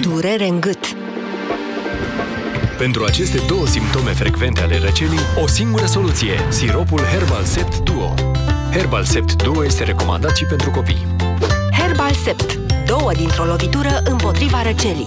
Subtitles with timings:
[0.00, 0.78] Durere în gât.
[2.78, 8.14] Pentru aceste două simptome frecvente ale răcelii, o singură soluție, siropul Herbal Sept Duo.
[8.72, 11.06] Herbal Sept Duo este recomandat și pentru copii.
[11.78, 12.58] Herbal Sept.
[12.86, 15.06] Două dintr-o lovitură împotriva răcelii.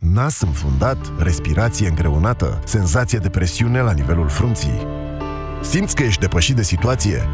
[0.00, 4.86] Nas înfundat, respirație îngreunată, senzație de presiune la nivelul frunții.
[5.62, 7.28] Simți că ești depășit de situație?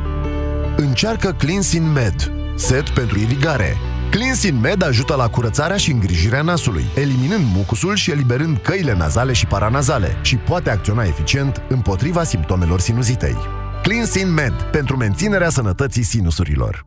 [0.77, 3.77] Încearcă Cleansin Med, set pentru irigare.
[4.11, 9.47] Cleansin Med ajută la curățarea și îngrijirea nasului, eliminând mucusul și eliberând căile nazale și
[9.47, 13.37] paranazale și poate acționa eficient împotriva simptomelor sinuzitei.
[13.83, 16.87] Cleansin Med, pentru menținerea sănătății sinusurilor.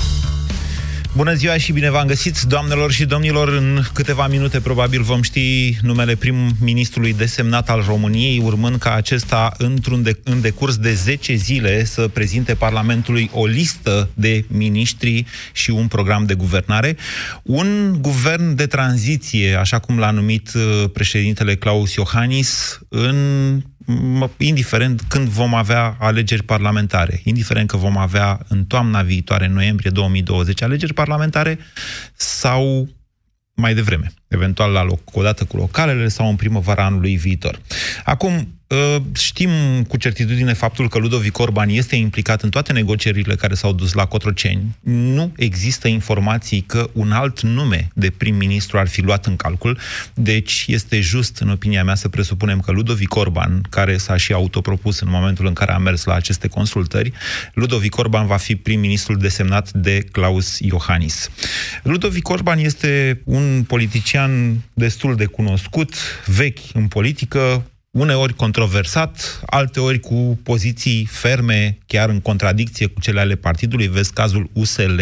[1.15, 3.47] Bună ziua și bine v-am găsit, doamnelor și domnilor.
[3.47, 10.03] În câteva minute probabil vom ști numele prim-ministrului desemnat al României, urmând ca acesta într-un
[10.03, 15.87] de- în decurs de 10 zile să prezinte Parlamentului o listă de miniștri și un
[15.87, 16.97] program de guvernare.
[17.43, 23.15] Un guvern de tranziție, așa cum l-a numit uh, președintele Claus Iohannis, în
[24.37, 29.91] indiferent când vom avea alegeri parlamentare, indiferent că vom avea în toamna viitoare, în noiembrie
[29.91, 31.59] 2020, alegeri parlamentare
[32.15, 32.89] sau
[33.53, 37.61] mai devreme, eventual la loc, odată cu localele sau în primăvara anului viitor.
[38.03, 38.43] Acum, ă,
[39.13, 39.49] știm
[39.87, 44.05] cu certitudine faptul că Ludovic Orban este implicat în toate negocierile care s-au dus la
[44.05, 44.77] Cotroceni.
[44.81, 49.77] Nu există informații că un alt nume de prim-ministru ar fi luat în calcul,
[50.13, 54.99] deci este just, în opinia mea, să presupunem că Ludovic Orban, care s-a și autopropus
[54.99, 57.11] în momentul în care a mers la aceste consultări,
[57.53, 61.29] Ludovic Orban va fi prim-ministrul desemnat de Klaus Iohannis.
[61.83, 65.93] Ludovic Orban este un politician destul de cunoscut,
[66.25, 73.35] vechi în politică, uneori controversat, alteori cu poziții ferme, chiar în contradicție cu cele ale
[73.35, 73.87] partidului.
[73.87, 74.99] Vezi cazul USL.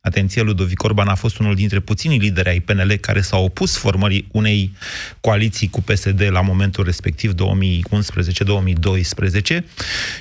[0.00, 4.28] Atenție, Ludovic Orban a fost unul dintre puținii lideri ai PNL care s-au opus formării
[4.32, 4.72] unei
[5.20, 7.36] coaliții cu PSD la momentul respectiv, 2011-2012,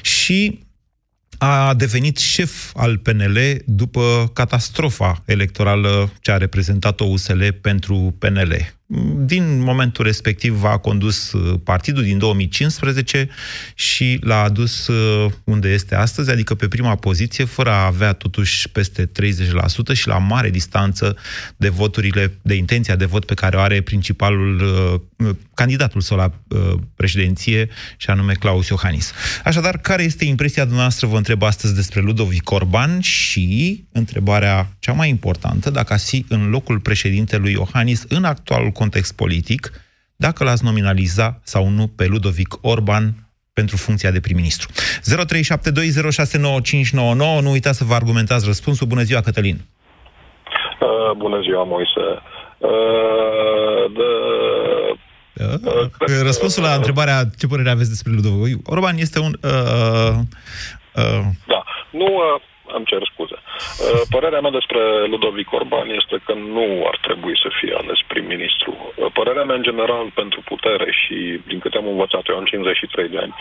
[0.02, 0.60] și
[1.38, 8.79] a devenit șef al PNL după catastrofa electorală ce a reprezentat-o USL pentru PNL
[9.26, 13.30] din momentul respectiv a condus uh, partidul din 2015
[13.76, 18.70] și l-a adus uh, unde este astăzi, adică pe prima poziție, fără a avea totuși
[18.70, 21.16] peste 30% și la mare distanță
[21.58, 24.62] de voturile, de intenția de vot pe care o are principalul
[25.18, 26.32] uh, candidatul său la
[26.96, 29.12] președinție, și anume Claus Iohannis.
[29.44, 35.10] Așadar, care este impresia dumneavoastră, vă întreb astăzi despre Ludovic Orban și întrebarea cea mai
[35.10, 39.72] importantă, dacă a fi în locul președintelui Iohannis în actualul context politic,
[40.16, 43.04] dacă l-ați nominaliza sau nu pe Ludovic Orban
[43.54, 44.68] pentru funcția de prim-ministru.
[44.72, 44.76] 0372069599,
[47.46, 48.88] nu uitați să vă argumentați răspunsul.
[48.88, 49.60] Bună ziua, Cătălin!
[50.80, 52.06] Uh, bună ziua, Moise!
[52.58, 54.10] Uh, de...
[55.44, 55.54] Uh,
[56.00, 59.34] uh, răspunsul la întrebarea ce părere aveți despre Ludovic Orban este un...
[59.44, 60.16] Uh,
[60.96, 61.64] uh, da.
[61.92, 62.42] Nu, uh,
[62.76, 63.38] îmi cer scuze.
[63.60, 64.82] Uh, părerea mea despre
[65.14, 68.72] Ludovic Orban este că nu ar trebui să fie ales prim-ministru.
[68.96, 73.10] Uh, părerea mea în general pentru putere și din câte am învățat eu, am 53
[73.10, 73.36] de ani,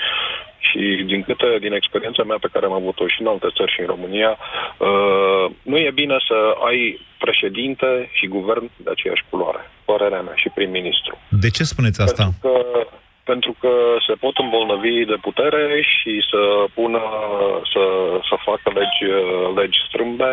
[0.58, 3.80] și din câte, din experiența mea pe care am avut-o și în alte țări și
[3.80, 9.70] în România, uh, nu e bine să ai președinte și guvern de aceeași culoare.
[9.84, 11.18] Părerea mea și prim-ministru.
[11.28, 12.22] De ce spuneți asta?
[12.22, 12.86] Pentru că
[13.30, 13.72] pentru că
[14.06, 15.64] se pot îmbolnăvi de putere
[15.94, 16.40] și să
[16.76, 17.02] pună,
[17.72, 17.84] să,
[18.28, 19.04] să facă legi,
[19.58, 20.30] legi strâmbe.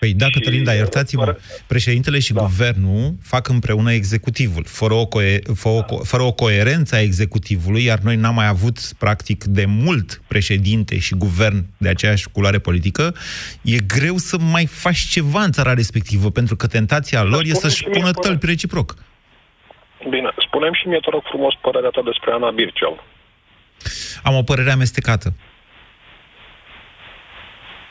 [0.00, 1.36] Păi da, Cătălin, dar iertați-mă,
[1.66, 2.40] președintele și da.
[2.40, 7.98] guvernul fac împreună executivul, fără o, co- fără, o, fără o coerență a executivului, iar
[7.98, 13.14] noi n-am mai avut, practic, de mult președinte și guvern de aceeași culoare politică,
[13.62, 17.52] e greu să mai faci ceva în țara respectivă, pentru că tentația lor da, e
[17.52, 18.94] să-și pună tălpi reciproc.
[20.10, 22.94] Bine, spunem și mie, te rog frumos, părerea ta despre Ana Bircel.
[24.22, 25.28] Am o părere amestecată.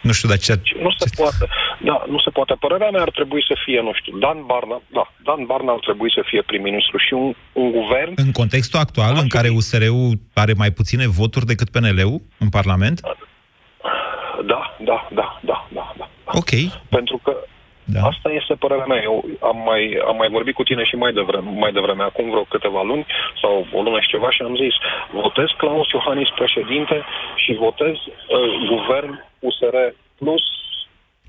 [0.01, 0.53] Nu știu, dar ce...
[0.85, 1.45] Nu se poate.
[1.89, 2.53] Da, nu se poate.
[2.59, 6.11] Părerea mea ar trebui să fie, nu știu, Dan Barna, da, Dan Barna ar trebui
[6.11, 8.13] să fie prim-ministru și un, un guvern...
[8.15, 12.99] În contextul actual, în care USR-ul are mai puține voturi decât PNL-ul în Parlament?
[14.45, 16.09] Da, da, da, da, da, da.
[16.25, 16.51] Ok.
[16.89, 17.31] Pentru că
[17.85, 18.01] da.
[18.01, 19.01] Asta este părerea mea.
[19.09, 22.43] Eu am mai, am mai vorbit cu tine și mai devreme, mai devreme, acum vreo
[22.43, 23.05] câteva luni
[23.41, 24.75] sau o lună și ceva și am zis
[25.21, 26.95] votez Claus Iohannis președinte
[27.43, 29.75] și votez uh, guvern USR
[30.19, 30.43] plus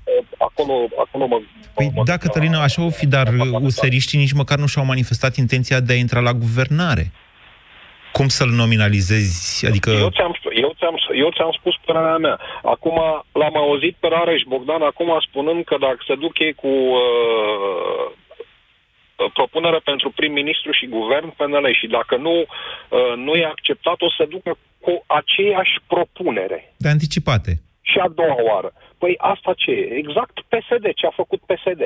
[0.03, 1.37] uh, acolo, acolo mă...
[1.73, 3.27] Păi mă, da, Cătălina, așa o fi, dar
[3.61, 7.11] useriștii nici măcar nu și-au manifestat intenția de a intra la guvernare.
[8.17, 9.65] Cum să-l nominalizezi?
[9.69, 9.89] Adică...
[9.89, 10.33] Eu ți-am,
[10.65, 12.37] eu, ți-am, eu ți-am spus părerea mea.
[12.63, 12.97] Acum
[13.31, 18.05] l-am auzit pe Rareș Bogdan acum spunând că dacă se duc ei cu uh,
[19.33, 24.25] propunere pentru prim-ministru și guvern PNL și dacă nu, uh, nu e acceptat, o să
[24.29, 26.73] ducă cu aceeași propunere.
[26.77, 27.51] De anticipate.
[27.81, 28.73] Și a doua oară.
[28.97, 29.95] Păi asta ce e?
[30.03, 31.81] Exact PSD, ce a făcut PSD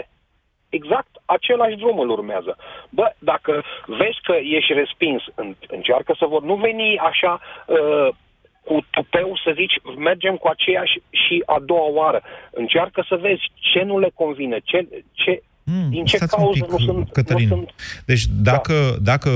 [0.69, 2.57] exact același drum îl urmează.
[2.89, 5.23] Bă, dacă vezi că ești respins,
[5.67, 6.41] încearcă să vor.
[6.41, 8.07] Nu veni așa uh,
[8.63, 12.21] cu tupeu să zici mergem cu aceeași și a doua oară.
[12.51, 16.77] Încearcă să vezi ce nu le convine, ce, ce, Mm, Din ce cauză pic, nu
[16.77, 17.11] sunt...
[17.11, 17.47] Cătălin.
[17.47, 17.69] Nu sunt...
[18.05, 18.97] Deci dacă, da.
[19.11, 19.29] dacă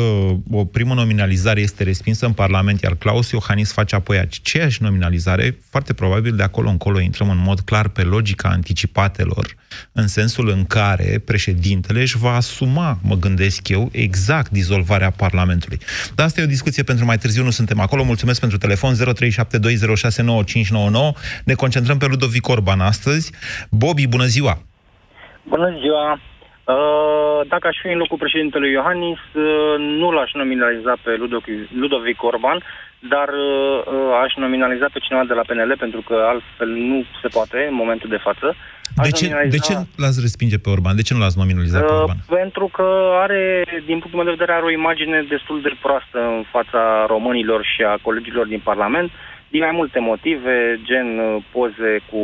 [0.52, 5.94] o primă nominalizare este respinsă în Parlament, iar Claus Iohannis face apoi aceeași nominalizare, foarte
[5.94, 9.56] probabil de acolo încolo intrăm în mod clar pe logica anticipatelor,
[9.92, 15.80] în sensul în care președintele își va asuma, mă gândesc eu, exact dizolvarea Parlamentului.
[16.16, 18.04] Dar asta e o discuție pentru mai târziu, nu suntem acolo.
[18.04, 19.02] Mulțumesc pentru telefon 0372069599.
[21.44, 23.32] Ne concentrăm pe Ludovic Orban astăzi.
[23.70, 24.62] Bobby, bună ziua!
[25.44, 26.20] Bună ziua!
[26.64, 31.12] Uh, dacă aș fi în locul președintelui Iohannis, uh, nu l-aș nominaliza pe
[31.82, 32.58] Ludovic Orban,
[33.14, 37.58] dar uh, aș nominaliza pe cineva de la PNL, pentru că altfel nu se poate
[37.70, 38.56] în momentul de față.
[39.04, 39.56] de ce, nominaliza...
[39.58, 40.96] de ce l-ați respinge pe Orban?
[40.96, 42.18] De ce nu l-ați nominalizat pe Orban?
[42.28, 42.88] Pentru că
[43.24, 47.62] are, din punctul meu de vedere, are o imagine destul de proastă în fața românilor
[47.72, 49.12] și a colegilor din Parlament,
[49.50, 51.08] din mai multe motive, gen
[51.52, 52.22] poze cu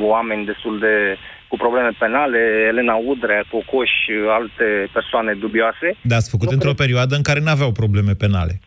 [0.00, 2.38] oameni destul de uh, cu probleme penale,
[2.68, 3.90] Elena Udrea, Cocoș,
[4.38, 5.96] alte persoane dubioase.
[6.02, 6.86] Dar ați făcut nu într-o cred...
[6.86, 8.60] perioadă în care nu aveau probleme penale.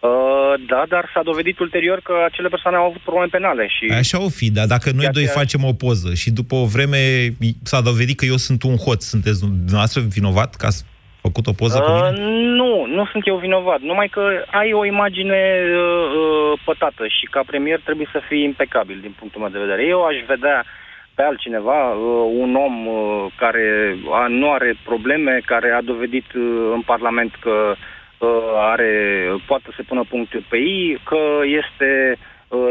[0.00, 3.66] Uh, da, dar s-a dovedit ulterior că acele persoane au avut probleme penale.
[3.68, 6.98] Și Așa o fi, dar dacă noi doi facem o poză și după o vreme
[7.62, 10.84] s-a dovedit că eu sunt un hoț, sunteți dumneavoastră vinovat că ați
[11.20, 12.10] făcut o poză uh, cu mine?
[12.60, 13.80] Nu, nu sunt eu vinovat.
[13.80, 18.98] Numai că ai o imagine uh, uh, pătată și ca premier trebuie să fii impecabil
[19.00, 19.86] din punctul meu de vedere.
[19.86, 20.87] Eu aș vedea uh,
[21.18, 21.98] pe altcineva, uh,
[22.44, 22.96] un om uh,
[23.42, 23.66] care
[24.40, 26.42] nu are probleme, care a dovedit uh,
[26.76, 27.56] în Parlament că
[28.72, 28.92] are,
[29.46, 31.20] poate să pună punctul pe ei, că
[31.60, 32.18] este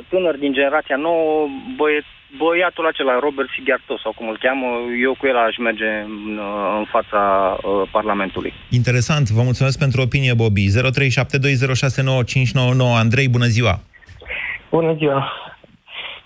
[0.09, 1.47] tânăr din generația nouă,
[1.77, 2.01] băie,
[2.37, 4.67] băiatul acela, Robert Sighiartos, sau cum îl cheamă,
[5.01, 6.39] eu cu el aș merge în,
[6.79, 7.21] în fața
[7.57, 8.53] uh, Parlamentului.
[8.69, 10.65] Interesant, vă mulțumesc pentru opinie, Bobby.
[10.67, 10.71] 0372069599.
[13.03, 13.75] Andrei, bună ziua!
[14.69, 15.31] Bună ziua!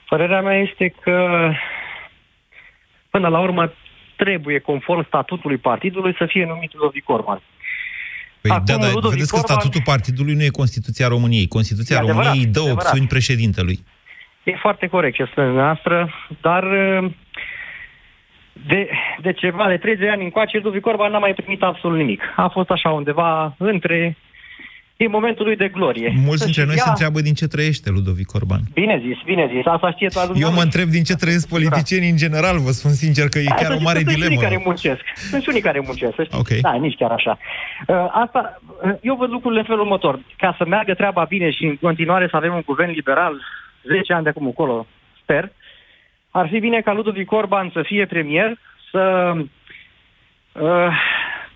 [0.10, 1.16] Părerea mea este că
[3.12, 3.74] Până la urmă,
[4.16, 7.42] trebuie, conform statutului partidului, să fie numit Ludovic Orban.
[8.42, 9.58] Păi Acum, da, da, Ludovic vedeți că Orban...
[9.58, 11.48] statutul partidului nu e Constituția României.
[11.48, 12.86] Constituția adevărat, României dă adevărat.
[12.86, 13.80] opțiuni președintelui.
[14.44, 16.64] E foarte corect ce spune noastră, dar
[18.68, 18.90] de,
[19.22, 22.22] de ceva, de 30 ani încoace, Ludovic Orban n-a mai primit absolut nimic.
[22.36, 24.18] A fost așa undeva între
[25.04, 26.14] e momentul lui de glorie.
[26.26, 26.84] Mulți dintre noi ia...
[26.84, 28.62] se întreabă din ce trăiește Ludovic Orban.
[28.74, 29.66] Bine zis, bine zis.
[29.66, 33.28] Asta știe toată Eu mă întreb din ce trăiesc politicienii în general, vă spun sincer
[33.30, 34.24] că e Hai chiar o mare dilemă.
[34.24, 35.02] Sunt unii care muncesc.
[35.16, 36.60] Sunt unii care muncesc, să Okay.
[36.62, 37.38] Da, nici chiar așa.
[37.88, 40.20] Uh, asta, uh, eu văd lucrurile în felul următor.
[40.38, 43.42] Ca să meargă treaba bine și în continuare să avem un guvern liberal
[43.84, 44.88] 10 ani de acum încolo,
[45.22, 45.52] sper,
[46.30, 48.60] ar fi bine ca Ludovic Orban să fie premier,
[48.92, 49.34] să
[50.52, 50.94] uh,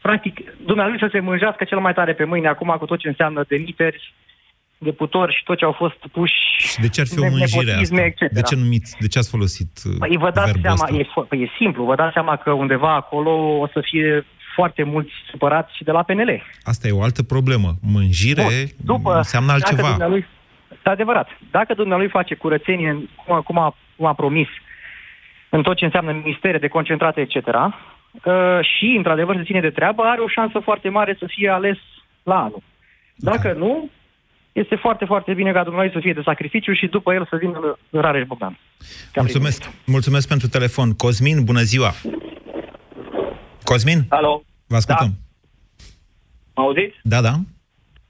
[0.08, 0.36] practic,
[0.66, 4.14] dumnealui să se mânjească cel mai tare pe mâine acum cu tot ce înseamnă demiteri,
[4.78, 8.02] deputori și tot ce au fost puși Și de ce ar fi o mânjire asta?
[8.02, 8.32] Etc.
[8.32, 11.48] De ce, numiți, de ce ați folosit uh, păi vă dați seama, e, păi e
[11.58, 15.92] simplu, vă dați seama că undeva acolo o să fie foarte mulți supărați și de
[15.92, 16.42] la PNL.
[16.64, 17.70] Asta e o altă problemă.
[17.82, 19.90] Mânjire Bun, după, înseamnă altceva.
[19.90, 20.26] Dumnealui,
[20.86, 21.28] e adevărat.
[21.52, 22.92] Dacă dumnealui face curățenie,
[23.26, 24.48] cum, cum, a, cum a promis,
[25.50, 27.48] în tot ce înseamnă ministere de concentrate, etc.,
[28.26, 31.78] uh, și, într-adevăr, se ține de treabă, are o șansă foarte mare să fie ales
[32.24, 32.64] la anul.
[33.16, 33.54] Dacă da.
[33.54, 33.90] nu,
[34.52, 37.78] este foarte, foarte bine ca dumneavoastră să fie de sacrificiu și după el să vină
[37.90, 38.60] Rareș Bogdan.
[39.16, 39.70] Mulțumesc.
[39.86, 40.94] Mulțumesc pentru telefon.
[40.94, 41.92] Cosmin, bună ziua!
[43.64, 44.00] Cosmin?
[44.10, 44.44] Alo?
[44.68, 45.08] Vă ascultăm.
[45.08, 45.14] Da.
[46.56, 46.96] Mă auziți?
[47.04, 47.34] Da, da.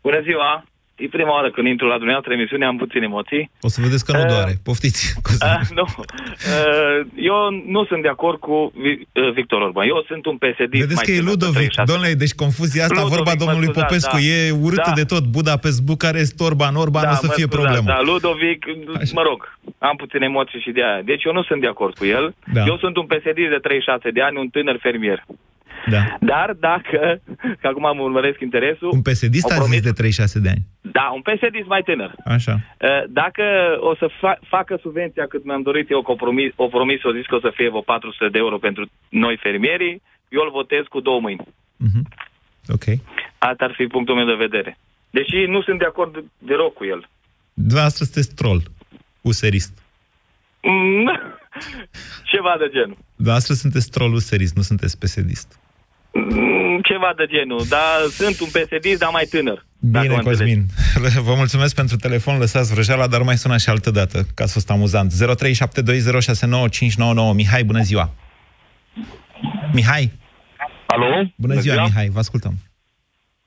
[0.02, 0.64] Bună ziua!
[0.96, 3.52] E prima oară când intru la dumneavoastră emisiune, am puțin emoții.
[3.62, 4.54] O să vedeți că nu uh, doare.
[4.64, 5.04] Poftiți.
[5.46, 5.86] Uh, nu.
[5.98, 7.36] Uh, eu
[7.76, 9.88] nu sunt de acord cu uh, Victor Orban.
[9.88, 10.74] Eu sunt un PSD.
[10.86, 11.74] Vedeți că e Ludovic.
[11.86, 14.22] Domnule, deci confuzia asta, Ludovic, vorba domnului scuzați, Popescu, da.
[14.22, 15.00] e urâtă da.
[15.02, 15.24] de tot.
[15.38, 17.88] Budapest, Bucarest, Orban, Orban, da, o să fie problemă.
[17.94, 18.66] Da, Ludovic,
[19.02, 19.12] Așa.
[19.14, 19.40] mă rog,
[19.78, 21.02] am puțin emoții și de aia.
[21.02, 22.36] Deci eu nu sunt de acord cu el.
[22.54, 22.64] Da.
[22.66, 25.20] Eu sunt un PSD de 36 de ani, un tânăr fermier.
[25.90, 26.18] Da.
[26.20, 27.22] Dar dacă,
[27.62, 28.90] că acum am urmăresc interesul...
[28.92, 30.64] Un psd a promis, zis de 36 de ani.
[30.82, 32.16] Da, un psd mai tânăr.
[32.26, 32.54] Așa.
[32.54, 33.44] Uh, dacă
[33.80, 37.12] o să fa- facă subvenția cât mi-am dorit eu, că o promis, o promis, o
[37.12, 40.84] zis că o să fie vreo 400 de euro pentru noi fermierii, eu îl votez
[40.90, 41.48] cu două mâini.
[41.86, 42.04] Mm-hmm.
[42.68, 42.86] Ok.
[43.38, 44.78] Asta ar fi punctul meu de vedere.
[45.10, 47.10] Deși nu sunt de acord deloc cu el.
[47.54, 48.62] Dumneavoastră sunteți troll,
[49.22, 49.74] userist.
[50.62, 51.20] Mm,
[52.32, 52.98] ceva de genul.
[53.16, 55.60] Dumneavoastră sunteți troll userist, nu sunteți pesedist.
[56.18, 59.66] Mm, ceva de genul, dar sunt un psd dar mai tânăr.
[59.80, 60.66] Bine, Cosmin.
[61.28, 64.70] Vă mulțumesc pentru telefon, lăsați vrăjeala, dar mai sună și altă dată, ca să fost
[64.72, 65.12] amuzant.
[65.12, 65.18] 0372069599.
[67.34, 68.10] Mihai, bună ziua!
[69.74, 70.12] Mihai?
[70.86, 71.06] Alo?
[71.10, 72.54] Bună, bună ziua, ziua, Mihai, vă ascultăm.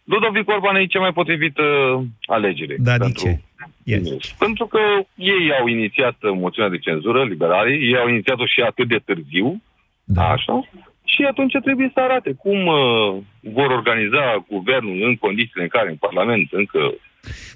[0.04, 2.76] Ludovic Orban e cea mai potrivită uh, alegere.
[2.78, 3.08] Da, pentru...
[3.08, 3.40] de ce?
[3.82, 4.32] Yes.
[4.38, 4.78] Pentru că
[5.14, 9.62] ei au inițiat moțiunea de cenzură, liberalii, ei au inițiat-o și atât de târziu,
[10.04, 10.28] da.
[10.28, 10.68] așa,
[11.14, 15.96] și atunci trebuie să arate cum uh, vor organiza guvernul în condițiile în care în
[15.96, 16.80] Parlament încă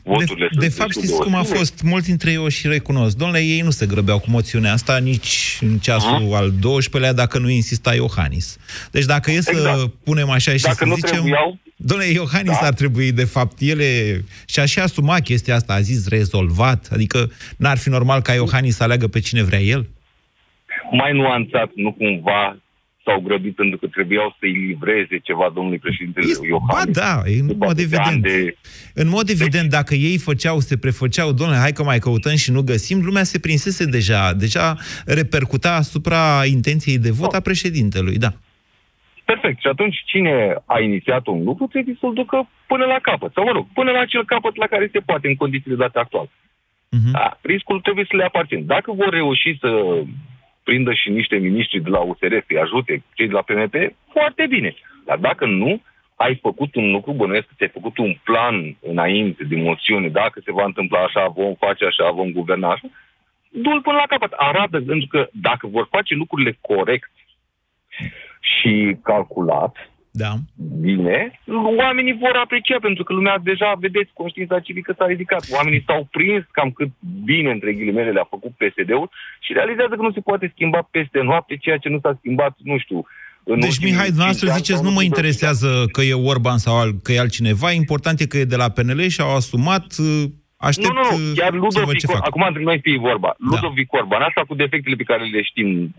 [0.02, 1.82] voturile de, de fapt, știți cum a fost?
[1.82, 3.16] Mulți dintre ei o și recunosc.
[3.16, 6.36] Domnule, ei nu se grăbeau cu moțiunea asta nici în ceasul uh-huh.
[6.36, 8.58] al 12-lea, dacă nu insista Iohannis.
[8.90, 9.94] Deci dacă e să exact.
[10.04, 11.10] punem așa și dacă să nu zicem...
[11.10, 12.66] Trebuiau, Domnule, Iohannis da.
[12.66, 17.78] ar trebui, de fapt, ele și-a și asumat chestia asta, a zis rezolvat, adică n-ar
[17.78, 19.86] fi normal ca Iohannis să aleagă pe cine vrea el?
[20.90, 22.56] Mai nuanțat, nu cumva
[23.04, 26.96] s-au grăbit pentru că trebuiau să-i livreze ceva domnului președinte Iohannis.
[26.96, 28.22] Ba da, în mod evident.
[28.22, 28.56] De...
[28.94, 29.78] În mod deci- evident, deci...
[29.78, 33.38] dacă ei făceau, se prefăceau, domnule, hai că mai căutăm și nu găsim, lumea se
[33.38, 37.36] prinsese deja, deja repercuta asupra intenției de vot oh.
[37.36, 38.32] a președintelui, da.
[39.24, 39.60] Perfect.
[39.60, 40.34] Și atunci cine
[40.66, 43.32] a inițiat un lucru trebuie să-l ducă până la capăt.
[43.32, 46.30] Sau, mă rog, până la acel capăt la care se poate în condițiile date actuale.
[46.30, 47.12] Uh-huh.
[47.12, 48.66] Da, riscul trebuie să le aparțin.
[48.66, 49.70] Dacă vor reuși să
[50.62, 53.74] prindă și niște miniștri de la USR să-i ajute cei de la PMP,
[54.12, 54.74] foarte bine.
[55.04, 55.82] Dar dacă nu,
[56.16, 60.52] ai făcut un lucru bănuiesc că ți-ai făcut un plan înainte de moțiune, dacă se
[60.52, 62.88] va întâmpla așa, vom face așa, vom guverna așa,
[63.48, 64.32] du până la capăt.
[64.32, 67.10] Arată, pentru că dacă vor face lucrurile corect
[68.40, 70.32] și calculat, da.
[70.80, 71.40] bine,
[71.82, 75.44] oamenii vor aprecia, pentru că lumea deja, vedeți, conștiința civică s-a ridicat.
[75.52, 76.90] Oamenii s-au prins cam cât
[77.24, 81.56] bine, între ghilimele, le-a făcut PSD-ul și realizează că nu se poate schimba peste noapte
[81.56, 83.06] ceea ce nu s-a schimbat, nu știu,
[83.44, 87.70] în deci, Mihai, dumneavoastră ziceți, nu mă interesează că e Orban sau că e altcineva,
[87.70, 90.24] important e că e de la PNL și au asumat uh,
[90.56, 92.26] Aștept nu, nu, nu, chiar Ludovic, ce fac.
[92.26, 93.34] acum între noi fie vorba.
[93.38, 93.46] Da.
[93.50, 95.94] Ludovic Orban, asta cu defectele pe care le știm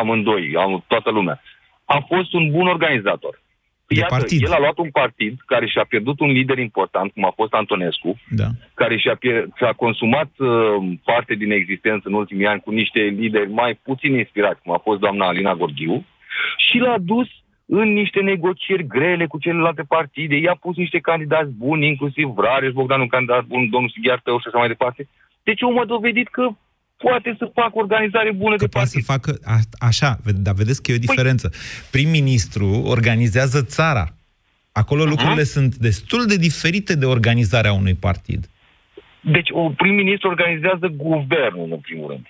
[0.00, 1.42] amândoi, am, toată lumea,
[1.84, 3.41] a fost un bun organizator.
[3.94, 4.42] De Iată, partid.
[4.42, 8.20] el a luat un partid care și-a pierdut un lider important, cum a fost Antonescu,
[8.28, 8.46] da.
[8.74, 10.48] care și-a, pier- și-a consumat uh,
[11.04, 15.00] parte din existență în ultimii ani cu niște lideri mai puțin inspirați, cum a fost
[15.00, 16.04] doamna Alina Gorghiu,
[16.56, 17.28] și l-a dus
[17.66, 23.00] în niște negocieri grele cu celelalte partide, i-a pus niște candidați buni, inclusiv Vrareș, Bogdan
[23.00, 25.08] un candidat bun, domnul Sighiar Tău și așa mai departe.
[25.42, 26.48] Deci omul a dovedit că
[27.02, 29.04] poate să facă organizare bună că de poate partid.
[29.04, 30.10] să facă a, așa,
[30.46, 31.48] dar vedeți că e o păi- diferență.
[31.48, 31.58] Păi...
[31.90, 34.06] Prim-ministru organizează țara.
[34.72, 35.08] Acolo uh-huh.
[35.08, 38.42] lucrurile sunt destul de diferite de organizarea unui partid.
[39.20, 42.26] Deci, un prim-ministru organizează guvernul, în primul rând.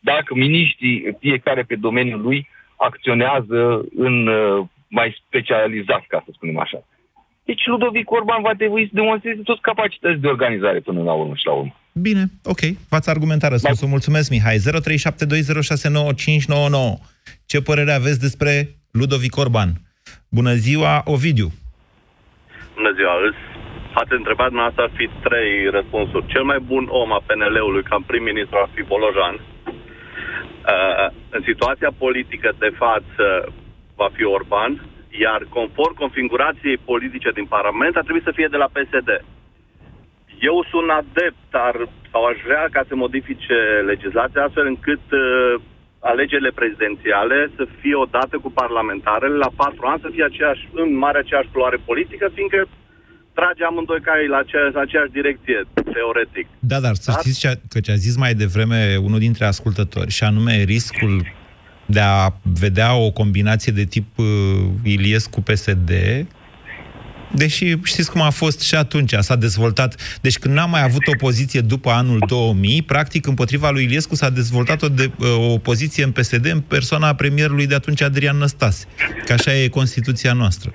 [0.00, 6.84] Dacă miniștrii, fiecare pe domeniul lui, acționează în uh, mai specializat, ca să spunem așa.
[7.44, 11.46] Deci Ludovic Orban va trebui să demonstreze toți capacități de organizare până la urmă și
[11.46, 11.74] la urmă.
[12.00, 12.60] Bine, ok.
[12.90, 13.88] V-ați argumentat răspunsul.
[13.88, 14.56] Mulțumesc, Mihai.
[14.56, 14.60] 0372069599.
[17.46, 18.50] Ce părere aveți despre
[18.90, 19.70] Ludovic Orban?
[20.28, 21.48] Bună ziua, Ovidiu.
[22.74, 23.14] Bună ziua,
[24.00, 26.26] Ați întrebat dumneavoastră ar fi trei răspunsuri.
[26.26, 29.36] Cel mai bun om a PNL-ului ca prim-ministru ar fi Bolojan.
[29.36, 29.42] Uh,
[31.36, 33.26] în situația politică de față
[34.00, 34.72] va fi Orban,
[35.24, 39.10] iar conform configurației politice din Parlament ar trebui să fie de la PSD.
[40.50, 41.76] Eu sunt adept ar,
[42.12, 43.58] sau aș vrea ca să modifice
[43.92, 45.54] legislația astfel încât uh,
[46.12, 51.18] alegerile prezidențiale să fie odată cu parlamentarele la patru ani, să fie aceeași, în mare
[51.18, 52.60] aceeași floare politică, fiindcă
[53.38, 55.58] trage amândoi cai la, acea, la aceeași direcție,
[55.94, 56.46] teoretic.
[56.58, 57.20] Da, dar să dar...
[57.20, 61.16] știți ce, că ce a zis mai devreme unul dintre ascultători, și anume riscul
[61.86, 64.26] de a vedea o combinație de tip uh,
[64.82, 65.90] Iliescu-PSD
[67.36, 70.18] Deși știți cum a fost și atunci, s-a dezvoltat.
[70.20, 74.82] Deci când n-am mai avut opoziție după anul 2000, practic împotriva lui Iliescu s-a dezvoltat
[74.82, 75.10] o, de,
[75.48, 78.86] o opoziție în PSD în persoana premierului de atunci Adrian Năstase.
[79.26, 80.70] Că așa e Constituția noastră.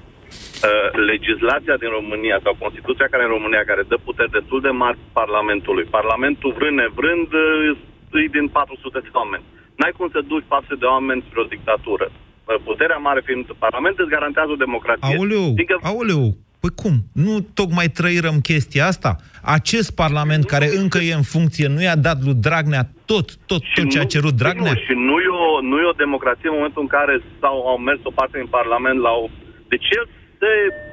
[0.67, 4.97] Uh, legislația din România sau Constituția care în România, care dă puteri destul de mari
[5.21, 7.77] Parlamentului, Parlamentul vrând nevrând, uh,
[8.17, 9.43] îi din 400 de oameni.
[9.77, 12.07] N-ai cum să duci 400 de oameni spre o dictatură.
[12.11, 15.15] Uh, puterea mare fiind Parlament îți garantează o democrație.
[15.15, 15.75] Aoleu, Adică...
[15.89, 16.23] aoleu,
[16.61, 16.95] Păi cum?
[17.25, 19.11] Nu tocmai trăirăm chestia asta?
[19.57, 23.89] Acest Parlament care încă e în funcție nu i-a dat lui Dragnea tot, tot, tot
[23.93, 24.73] ce a cerut Dragnea?
[24.73, 27.77] Nu, și nu e, o, nu e o democrație în momentul în care s-au, au
[27.87, 29.25] mers o parte din Parlament la o...
[29.73, 30.05] Deci el
[30.39, 30.49] se,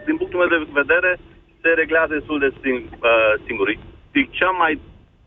[0.07, 1.11] din punctul meu de vedere,
[1.63, 3.67] se reglează destul de sing, uh, singur.
[3.71, 4.73] E cea mai,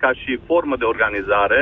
[0.03, 1.61] ca și formă de organizare,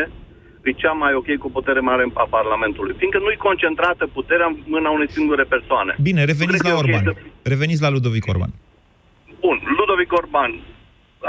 [0.68, 2.96] e cea mai ok cu putere mare a Parlamentului.
[3.00, 5.92] Fiindcă nu-i concentrată puterea în mâna unei singure persoane.
[6.08, 7.04] Bine, reveniți la Orban.
[7.08, 7.50] Okay să...
[7.54, 8.52] Reveniți la Ludovic Orban.
[9.46, 10.51] Bun, Ludovic Orban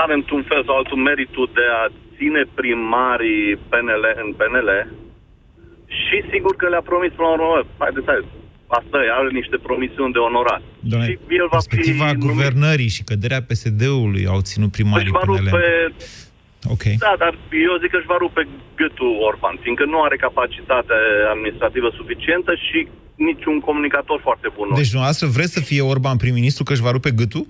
[0.03, 1.83] are într-un fel sau altul meritul de a
[2.17, 4.71] ține primarii PNL în PNL
[5.99, 8.33] și sigur că le-a promis până la urmă, haideți, haideți,
[8.79, 10.63] asta e, are niște promisiuni de onorat.
[10.91, 15.49] Doamne, și el va perspectiva fi guvernării și căderea PSD-ului au ținut primarii PNL.
[15.51, 15.65] Rupe...
[16.75, 16.85] Ok.
[17.07, 17.33] Da, dar
[17.69, 18.43] eu zic că își va rupe
[18.81, 20.95] gâtul Orban, fiindcă nu are capacitate
[21.35, 22.79] administrativă suficientă și
[23.29, 24.67] niciun comunicator foarte bun.
[24.81, 27.47] Deci dumneavoastră vreți să fie Orban prim-ministru că își va rupe gâtul?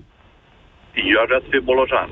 [0.93, 2.09] Eu aș vrea să fie Bolojan.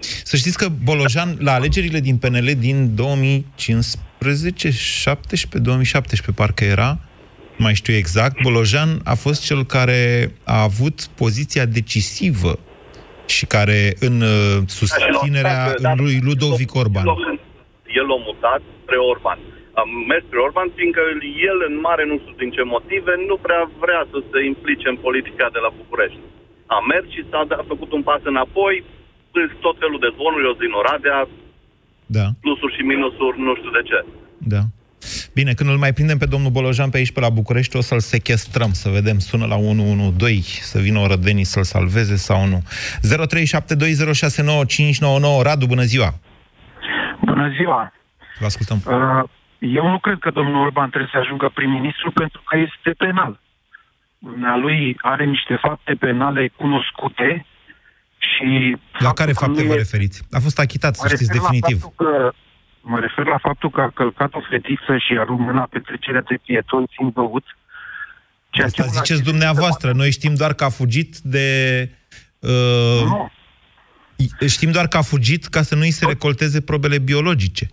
[0.00, 6.98] Să știți că Bolojan, la alegerile din PNL din 2015, 17, 2017 parcă era,
[7.56, 12.58] mai știu exact, Bolojan a fost cel care a avut poziția decisivă
[13.26, 17.06] și care în uh, susținerea da, lui Ludovic Orban.
[17.98, 19.38] El l-a mutat spre Orban.
[19.72, 21.02] Am mers spre Orban fiindcă
[21.50, 24.96] el, în mare, nu știu din ce motive, nu prea vrea să se implice în
[25.06, 26.20] politica de la București
[26.76, 28.84] a mers și s-a a făcut un pas înapoi,
[29.60, 31.18] tot felul de zvonuri din Oradea,
[32.16, 32.26] da.
[32.40, 33.98] plusuri și minusuri, nu știu de ce.
[34.54, 34.62] Da.
[35.34, 38.00] Bine, când îl mai prindem pe domnul Bolojan pe aici, pe la București, o să-l
[38.00, 42.58] sechestrăm, să vedem, sună la 112, să vină orădenii să-l salveze sau nu.
[45.38, 46.10] 0372069599 Radu, bună ziua!
[47.24, 47.92] Bună ziua!
[48.38, 48.78] Vă ascultăm.
[48.86, 49.22] Uh,
[49.58, 53.40] eu nu cred că domnul Orban trebuie să ajungă prim-ministru pentru că este penal
[54.62, 57.46] lui are niște fapte penale cunoscute
[58.18, 58.76] și...
[58.98, 60.22] La care fapte vă referiți?
[60.30, 61.82] A fost achitat, să știți, definitiv.
[61.96, 62.32] Că,
[62.80, 66.90] mă refer la faptul că a călcat o fetiță și a rumânat petrecerea de pietoni
[66.96, 67.44] țin băut.
[68.64, 69.92] Asta ziceți dumneavoastră.
[69.92, 71.88] Noi știm doar că a fugit de...
[72.38, 73.30] Uh, nu.
[74.48, 77.66] Știm doar că a fugit ca să nu-i se recolteze probele biologice.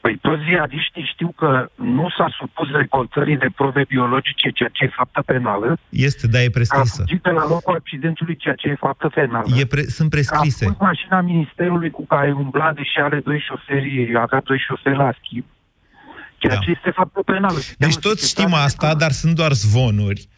[0.00, 4.88] Păi toți ziariștii știu că nu s-a supus recoltării de probe biologice, ceea ce e
[4.96, 5.78] faptă penală.
[5.88, 7.02] Este, dar e prescrisă.
[7.02, 9.46] A fugit de la locul accidentului, ceea ce e faptă penală.
[9.56, 10.66] E pre- sunt prescrise.
[10.66, 15.44] A mașina ministerului cu care umbla, deși are doi șoferi, avea doi șoferi la schimb.
[16.40, 16.60] Ceea da.
[16.60, 17.54] ce este faptul penal.
[17.78, 20.28] Deci toți știm asta, dar sunt doar zvonuri.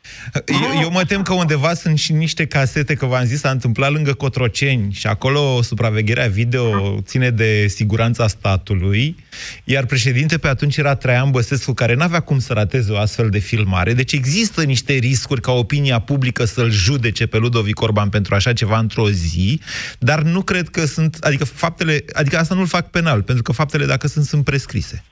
[0.46, 3.92] Eu, eu mă tem că undeva sunt și niște casete, că v-am zis, s-a întâmplat
[3.92, 9.16] lângă Cotroceni și acolo supravegherea video ține de siguranța statului,
[9.64, 13.38] iar președinte pe atunci era Traian Băsescu, care n-avea cum să rateze o astfel de
[13.38, 13.92] filmare.
[13.92, 18.78] Deci există niște riscuri ca opinia publică să-l judece pe Ludovic Orban pentru așa ceva
[18.78, 19.60] într-o zi,
[19.98, 23.84] dar nu cred că sunt, adică faptele, adică asta nu-l fac penal, pentru că faptele,
[23.84, 25.04] dacă sunt, sunt prescrise.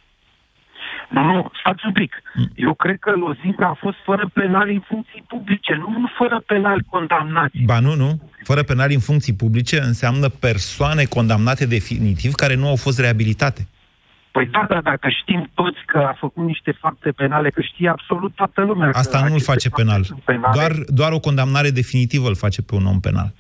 [1.11, 2.23] Nu, nu, stați un pic.
[2.35, 2.51] Mm.
[2.55, 7.59] Eu cred că Lozinca a fost fără penali în funcții publice, nu fără penali condamnați.
[7.65, 8.21] Ba nu, nu.
[8.43, 13.69] Fără penali în funcții publice înseamnă persoane condamnate definitiv care nu au fost reabilitate.
[14.31, 18.35] Păi da, da, dacă știm toți că a făcut niște fapte penale, că știe absolut
[18.35, 18.91] toată lumea.
[18.93, 20.03] Asta nu îl face penal.
[20.53, 23.33] Doar, doar o condamnare definitivă îl face pe un om penal.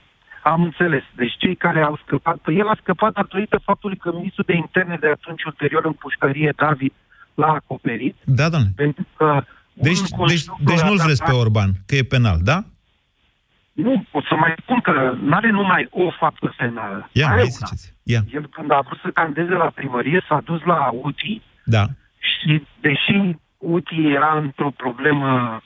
[0.43, 1.03] Am înțeles.
[1.17, 4.97] Deci cei care au scăpat, păi el a scăpat datorită faptului că ministrul de interne
[5.01, 6.93] de atunci ulterior în pușcărie, David,
[7.41, 8.17] l-a acoperit.
[8.25, 8.73] Da, doamne.
[8.77, 12.59] Pentru că deci, deci, deci nu-l vreți pe Orban, că e penal, da?
[13.73, 17.09] Nu, o să mai spun că nu are numai o faptă penală.
[17.13, 17.95] Ia, mai ziceți.
[18.03, 18.21] Ia.
[18.33, 21.85] El când a vrut să candeze la primărie s-a dus la UTI da.
[22.19, 25.61] și deși UTI era într-o problemă,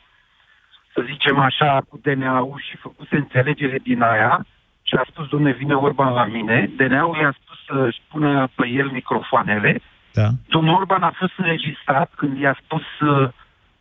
[0.93, 4.47] să zicem așa, cu DNA-ul și făcuse înțelegere din aia
[4.83, 8.91] și a spus, domne, vine Orban la mine, DNA-ul i-a spus să-și pună pe el
[8.91, 9.81] microfoanele
[10.19, 10.29] da.
[10.55, 13.33] Domnul Orban a fost înregistrat când i-a spus să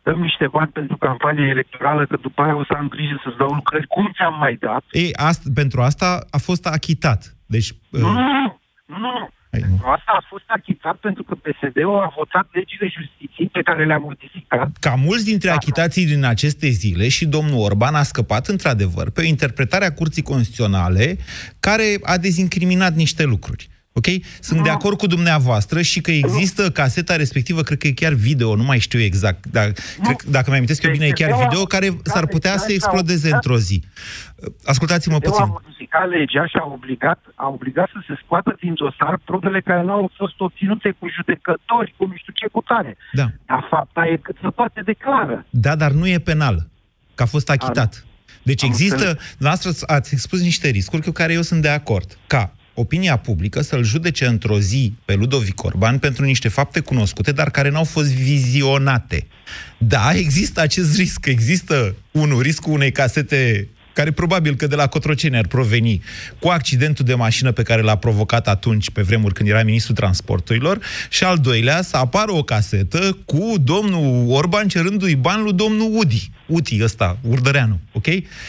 [0.02, 3.52] dăm niște bani pentru campania electorală, că după aia o să am grijă să-ți dau
[3.60, 3.86] lucrări.
[3.86, 4.84] Cum ți-am mai dat?
[4.90, 7.36] Ei, asta, pentru asta a fost achitat.
[7.46, 8.14] Deci, nu, uh...
[8.14, 9.12] nu, nu,
[9.68, 9.86] nu.
[9.96, 14.68] asta a fost achitat pentru că PSD-ul a votat legile justiției pe care le-a modificat.
[14.80, 15.54] Ca mulți dintre da.
[15.54, 20.22] achitații din aceste zile și domnul Orban a scăpat într-adevăr pe o interpretare a Curții
[20.22, 21.16] Constituționale
[21.60, 23.68] care a dezincriminat niște lucruri.
[23.96, 24.06] Ok?
[24.40, 28.56] Sunt de acord cu dumneavoastră și că există caseta respectivă, cred că e chiar video,
[28.56, 31.88] nu mai știu exact, dar cred, dacă mi amintesc eu bine, e chiar video care
[32.02, 33.82] s-ar putea să explodeze într-o zi.
[34.64, 35.42] Ascultați-mă puțin.
[35.42, 39.82] A modificat legea și a obligat, a obligat să se scoată din dosar probele care
[39.82, 42.96] nu au fost obținute cu judecători, cu nu știu ce cutare.
[43.12, 43.26] Da.
[43.46, 45.46] Dar fapta e cât se poate declară.
[45.50, 46.66] Da, dar nu e penal,
[47.14, 48.04] că a fost achitat.
[48.42, 52.18] Deci Am există, noastră ați expus niște riscuri cu care eu sunt de acord.
[52.26, 57.50] Ca opinia publică să-l judece într-o zi pe Ludovic Orban pentru niște fapte cunoscute, dar
[57.50, 59.26] care n-au fost vizionate.
[59.78, 61.26] Da, există acest risc.
[61.26, 66.02] Există, unul, riscul unei casete care probabil că de la Cotroceni ar proveni
[66.38, 70.78] cu accidentul de mașină pe care l-a provocat atunci, pe vremuri când era ministrul transporturilor,
[71.08, 76.30] și al doilea, să apară o casetă cu domnul Orban cerându-i bani lui domnul Udi.
[76.46, 78.04] Uti ăsta, Urdăreanu, ok?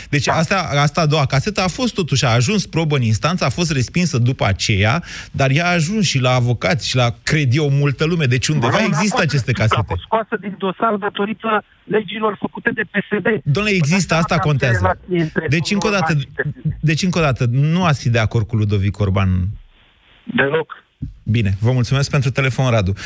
[0.09, 3.49] Deci asta, asta a doua casetă a fost totuși, a ajuns probă în instanță, a
[3.49, 7.69] fost respinsă după aceea, dar ea a ajuns și la avocați și la, cred eu,
[7.69, 8.25] multă lume.
[8.25, 9.79] Deci undeva există aceste casete.
[9.79, 13.41] A fost scoasă din dosar datorită legilor făcute de PSD.
[13.43, 14.99] Domnule, există, asta contează.
[15.49, 16.13] Deci încă o dată,
[16.79, 19.47] deci încă o dată, nu ați fi de acord cu Ludovic Orban?
[20.23, 20.84] Deloc.
[21.23, 22.93] Bine, vă mulțumesc pentru telefon, Radu.
[22.93, 22.97] 0372069599.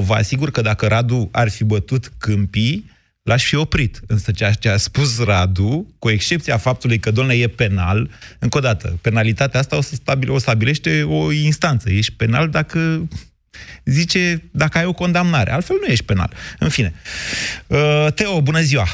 [0.00, 2.90] Vă asigur că dacă Radu ar fi bătut câmpii,
[3.22, 4.00] l-aș fi oprit.
[4.06, 8.60] Însă ceea ce a spus Radu, cu excepția faptului că, domnule, e penal, încă o
[8.60, 11.90] dată, penalitatea asta o, să stabile, o stabilește o instanță.
[11.90, 13.08] Ești penal dacă
[13.84, 15.52] zice, dacă ai o condamnare.
[15.52, 16.30] Altfel nu ești penal.
[16.58, 16.92] În fine.
[17.66, 18.84] Uh, Teo, bună ziua!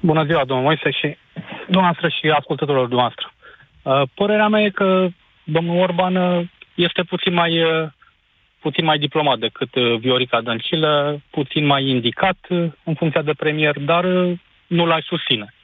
[0.00, 1.16] Bună ziua, domnul Moise și
[1.64, 3.32] dumneavoastră și ascultătorilor dumneavoastră.
[3.82, 5.08] Uh, părerea mea e că
[5.44, 7.88] domnul Orban uh, este puțin mai, uh,
[8.60, 12.38] puțin mai diplomat decât Viorica Dăncilă, puțin mai indicat
[12.84, 14.04] în funcția de premier, dar
[14.66, 15.54] nu l-aș susține.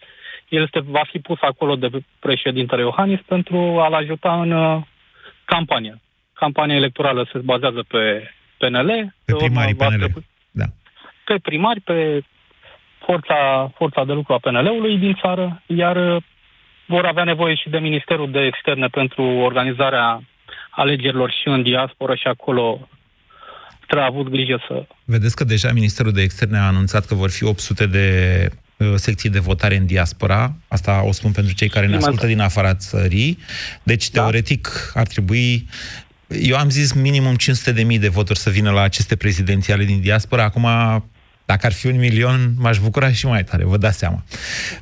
[0.48, 4.82] El este, va fi pus acolo de președintele Iohannis pentru a-l ajuta în
[5.44, 6.00] campanie.
[6.32, 9.14] Campania electorală se bazează pe PNL.
[9.24, 10.64] Pe primarii PNL, trebui, da.
[11.24, 12.22] Pe primari, pe
[12.98, 16.22] forța, forța de lucru a PNL-ului din țară, iar
[16.86, 20.22] vor avea nevoie și de Ministerul de Externe pentru organizarea
[20.70, 22.88] alegerilor și în diaspora și acolo
[23.86, 24.86] trebuie avut grijă să...
[25.04, 29.30] Vedeți că deja Ministerul de Externe a anunțat că vor fi 800 de uh, secții
[29.30, 30.54] de votare în diaspora.
[30.68, 33.38] Asta o spun pentru cei care ne ascultă din afara țării.
[33.82, 34.20] Deci, da.
[34.20, 35.66] teoretic, ar trebui...
[36.28, 40.00] Eu am zis minimum 500 de mii de voturi să vină la aceste prezidențiale din
[40.00, 40.42] diaspora.
[40.44, 40.66] Acum,
[41.44, 44.24] dacă ar fi un milion, m-aș bucura și mai tare, vă dați seama.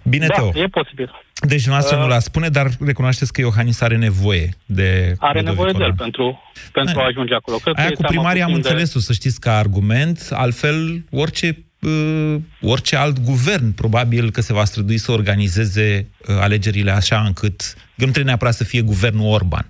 [0.03, 0.53] Bine, da, Teo.
[0.55, 1.11] e posibil.
[1.46, 5.14] Deci noastră uh, nu la spune, dar recunoașteți că Iohannis are nevoie de...
[5.18, 7.57] Are nevoie de el pentru, pentru a ajunge acolo.
[7.57, 10.29] Cred Aia cu primarii am înțeles-o, să știți, ca argument.
[10.31, 16.90] Altfel, orice, uh, orice alt guvern probabil că se va strădui să organizeze uh, alegerile
[16.90, 17.75] așa încât...
[17.77, 19.66] Eu nu trebuie neapărat să fie guvernul Orban.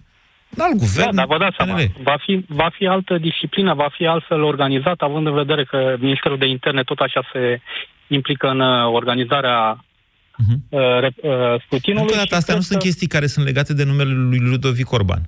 [0.59, 4.07] Alt guvern, da, dar vă dați seama, va fi, va fi altă disciplină, va fi
[4.07, 7.61] altfel organizat, având în vedere că Ministerul de Interne tot așa se
[8.07, 9.85] implică în uh, organizarea
[10.43, 10.57] uh-huh.
[10.69, 12.03] uh, uh, scrutinului.
[12.03, 15.21] Încă o dată, astea nu sunt chestii care sunt legate de numele lui Ludovic Orban.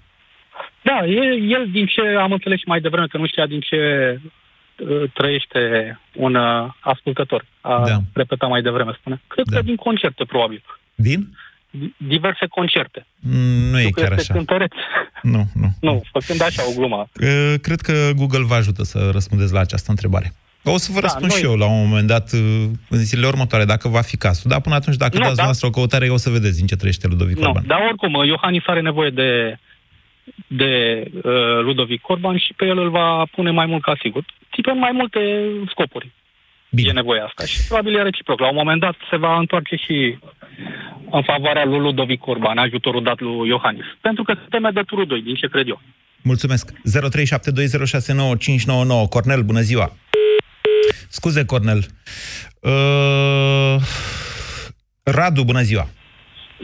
[0.82, 3.78] Da, el, el din ce am înțeles și mai devreme, că nu știa din ce
[4.78, 5.60] uh, trăiește
[6.14, 7.44] un uh, ascultător.
[7.60, 7.98] A da.
[8.12, 9.20] repetat mai devreme, spune.
[9.26, 9.56] Cred da.
[9.56, 10.62] că din concerte, probabil.
[10.94, 11.28] Din?
[11.96, 13.06] Diverse concerte.
[13.20, 14.34] Mm, nu e chiar așa.
[14.34, 14.72] Cântăreț.
[15.22, 15.68] Nu, nu.
[15.80, 17.08] Nu, făcând așa o glumă.
[17.62, 20.32] Cred că Google vă ajută să răspundeți la această întrebare.
[20.64, 21.40] O să vă da, răspund noi...
[21.40, 22.40] și eu la un moment dat, uh,
[22.88, 24.50] în zilele următoare, dacă va fi cazul.
[24.50, 25.42] Dar până atunci, dacă nu, dați da.
[25.42, 27.64] noastră o căutare, o să vedeți din ce trăiește Ludovic nu, Orban.
[27.66, 29.58] Dar oricum, Iohannis are nevoie de,
[30.46, 34.24] de uh, Ludovic Orban și pe el îl va pune mai mult ca sigur.
[34.50, 35.20] Tipe mai multe
[35.68, 36.12] scopuri.
[36.70, 36.88] Bine.
[36.88, 37.44] E nevoie asta.
[37.44, 38.40] Și probabil e reciproc.
[38.40, 40.18] La un moment dat se va întoarce și
[41.10, 43.84] în favoarea lui Ludovic Orban, ajutorul dat lui Iohannis.
[44.00, 45.80] Pentru că se teme de turul 2, din ce cred eu.
[46.22, 46.72] Mulțumesc.
[46.72, 46.76] 0372069599.
[49.08, 49.92] Cornel, bună ziua.
[51.08, 51.86] Scuze, Cornel.
[52.60, 53.76] Uh...
[55.02, 55.88] Radu, bună ziua.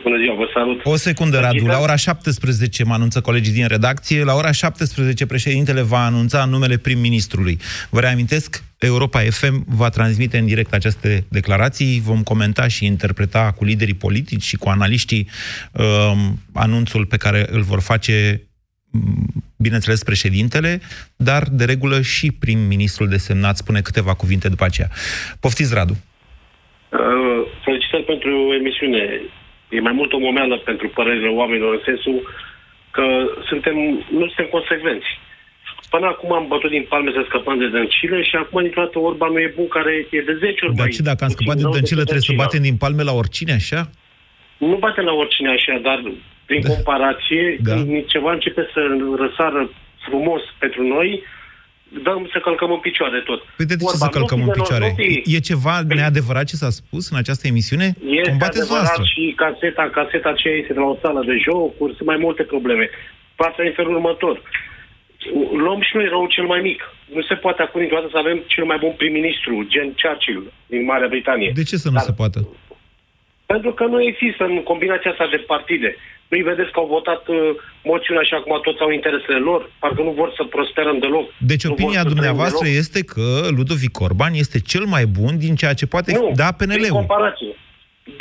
[0.02, 0.80] Bună ziua, vă salut.
[0.84, 1.66] O secundă, Radu.
[1.66, 4.24] La ora 17 mă anunță colegii din redacție.
[4.24, 7.58] La ora 17 președintele va anunța numele prim-ministrului.
[7.90, 12.00] Vă reamintesc, Europa FM va transmite în direct aceste declarații.
[12.00, 15.28] Vom comenta și interpreta cu liderii politici și cu analiștii
[15.72, 18.42] um, anunțul pe care îl vor face
[18.90, 20.80] mm, bineînțeles președintele,
[21.16, 24.88] dar de regulă și prim-ministrul desemnat spune câteva cuvinte după aceea.
[25.40, 25.96] Poftiți, Radu.
[26.92, 26.98] Uh,
[27.64, 29.20] felicitări pentru emisiune
[29.70, 32.18] e mai mult o momeală pentru părerile oamenilor, în sensul
[32.90, 33.06] că
[33.48, 33.76] suntem,
[34.18, 35.10] nu suntem consecvenți.
[35.90, 39.32] Până acum am bătut din palme să scăpăm de dăncile și acum, dintr-o dată, Orban
[39.32, 42.02] nu e bun, care e de 10 ori Dar ce, dacă am scăpat de dăncile,
[42.02, 43.80] trebuie să batem din palme la oricine, așa?
[44.56, 45.98] Nu batem la oricine așa, dar
[46.48, 46.68] prin da.
[46.68, 47.74] comparație, da.
[47.74, 48.80] când ceva începe să
[49.22, 49.70] răsară
[50.06, 51.22] frumos pentru noi,
[52.02, 53.40] dăm să călcăm în picioare tot.
[53.56, 54.94] Păi de ce să călcăm în picioare?
[55.24, 57.86] E ceva păi- neadevărat ce s-a spus în această emisiune?
[58.18, 59.04] Este Combateți adevărat noastră.
[59.14, 62.90] și caseta, caseta aceea este de la o sală de jocuri, sunt mai multe probleme.
[63.34, 64.42] Fața în felul următor
[65.64, 66.80] luăm și noi rău cel mai mic.
[67.14, 70.84] Nu se poate acum dintr-o dată să avem cel mai bun prim-ministru, gen Churchill, din
[70.84, 71.50] Marea Britanie.
[71.54, 72.48] De ce să nu Dar, se poată?
[73.46, 75.96] Pentru că nu există în combinația asta de partide.
[76.30, 77.36] Nu-i vedeți că au votat uh,
[77.92, 81.26] moțiunea și acum toți au interesele lor, parcă nu vor să prosperăm deloc.
[81.50, 85.86] Deci nu opinia dumneavoastră este că Ludovic Orban este cel mai bun din ceea ce
[85.94, 86.86] poate nu, da PNL-ul.
[86.86, 87.52] Prin comparație.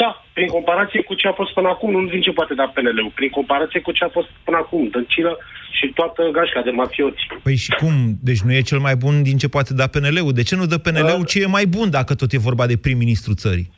[0.01, 3.11] Da, prin comparație cu ce a fost până acum, nu din ce poate da PNL-ul,
[3.15, 5.37] prin comparație cu ce a fost până acum, Dăncilă
[5.77, 7.21] și toată gașca de mafioți.
[7.43, 7.93] Păi și cum?
[8.21, 10.33] Deci nu e cel mai bun din ce poate da PNL-ul?
[10.33, 13.33] De ce nu dă PNL-ul ce e mai bun dacă tot e vorba de prim-ministru
[13.33, 13.69] țării?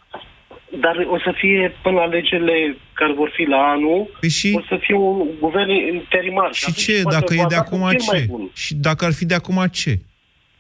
[0.80, 4.54] Dar o să fie până la alegerile care vor fi la anul, păi și...
[4.56, 6.54] o să fie un guvern interimar.
[6.54, 7.02] Și ce?
[7.04, 8.28] Dacă e de acum ce?
[8.54, 10.00] Și dacă ar fi de acum ce?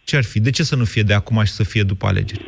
[0.04, 0.40] Ce ar fi?
[0.40, 2.42] De ce să nu fie de acum și să fie după alegeri?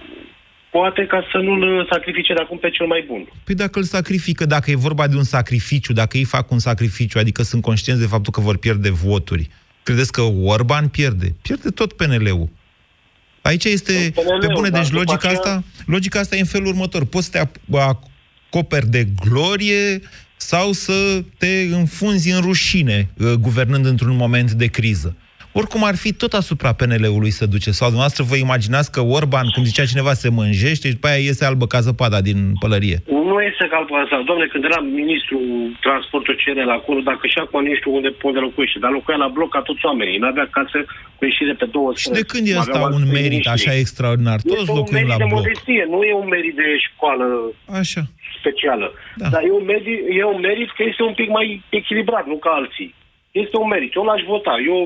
[0.72, 3.28] Poate ca să nu-l sacrifice de acum pe cel mai bun.
[3.44, 7.20] Păi dacă îl sacrifică, dacă e vorba de un sacrificiu, dacă ei fac un sacrificiu,
[7.20, 9.50] adică sunt conștienți de faptul că vor pierde voturi,
[9.84, 11.36] credeți că Orban pierde?
[11.42, 12.50] Pierde tot PNL-ul.
[13.44, 15.34] Aici este, pe bune, deci logica aceea...
[15.34, 17.06] asta, logica asta e în felul următor.
[17.06, 20.02] Poți să te acoperi de glorie
[20.38, 25.16] sau să te înfunzi în rușine, uh, guvernând într-un moment de criză
[25.54, 27.72] oricum ar fi tot asupra PNL-ului să duce.
[27.72, 31.46] Sau dumneavoastră vă imaginați că Orban, cum zicea cineva, se mânjește și după aia iese
[31.46, 32.98] albă ca zăpada din pălărie?
[33.30, 34.18] Nu este ca asta.
[34.30, 35.38] Domnule, când era ministru
[35.86, 39.50] transportul CRL acolo, dacă și acum nu știu unde, unde locuiește, dar locuia la bloc
[39.56, 40.18] ca toți oamenii.
[40.22, 40.80] Nu avea casă
[41.18, 42.06] cu ieșire pe două străzi.
[42.06, 44.40] Și de când e asta un merit așa extraordinar?
[44.52, 45.32] Toți locuim la bloc.
[45.40, 47.26] Modestie, nu e un merit de școală
[47.82, 48.02] așa.
[48.40, 48.88] specială.
[49.22, 49.28] Da.
[49.34, 51.48] Dar e un, merit, e un merit că este un pic mai
[51.80, 52.90] echilibrat, nu ca alții.
[53.44, 53.92] Este un merit.
[54.00, 54.56] Eu l-aș vota.
[54.72, 54.80] Eu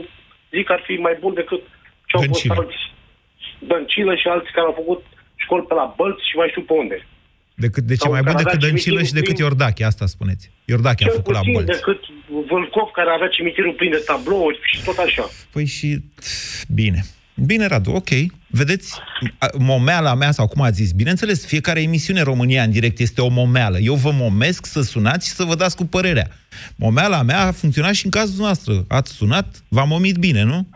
[0.51, 1.61] zic că ar fi mai bun decât
[2.05, 2.79] ce au fost alți
[3.59, 5.01] Dăncilă și alții care au făcut
[5.35, 6.97] școli pe la Bălți și mai știu pe unde.
[7.55, 10.51] Decât, de ce mai bun decât Dăncilă și decât Iordache, asta spuneți.
[10.65, 11.71] Iordache a făcut la Bălți.
[11.71, 12.01] decât
[12.49, 15.25] Vâlcov, care avea cimitirul plin de tablouri și tot așa.
[15.51, 15.97] Păi și...
[16.73, 16.99] Bine.
[17.45, 18.09] Bine, Radu, ok.
[18.47, 18.93] Vedeți,
[19.57, 23.79] momeala mea, sau cum ați zis, bineînțeles, fiecare emisiune România în direct este o momeală.
[23.79, 26.29] Eu vă momesc să sunați și să vă dați cu părerea.
[26.75, 28.85] Momeala mea a funcționat și în cazul noastră.
[28.87, 30.67] Ați sunat, v-am omit bine, nu?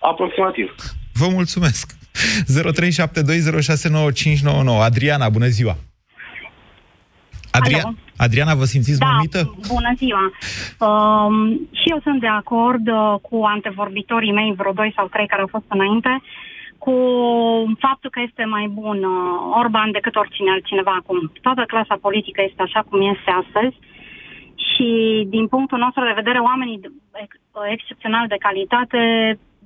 [0.00, 0.74] Aproximativ.
[1.12, 1.96] Vă mulțumesc.
[2.44, 4.80] 0372069599.
[4.80, 5.76] Adriana, bună ziua!
[7.50, 9.40] Adria- Adriana, vă simțiți da, momită?
[9.72, 10.24] bună ziua!
[10.88, 11.36] Um,
[11.80, 15.54] și eu sunt de acord uh, cu antevorbitorii mei, vreo doi sau trei care au
[15.56, 16.22] fost înainte,
[16.78, 16.94] cu
[17.78, 21.32] faptul că este mai bun uh, Orban decât oricine altcineva acum.
[21.42, 23.76] Toată clasa politică este așa cum este astăzi
[24.68, 24.88] și
[25.34, 26.80] din punctul nostru de vedere oamenii
[27.70, 29.00] excepțional de calitate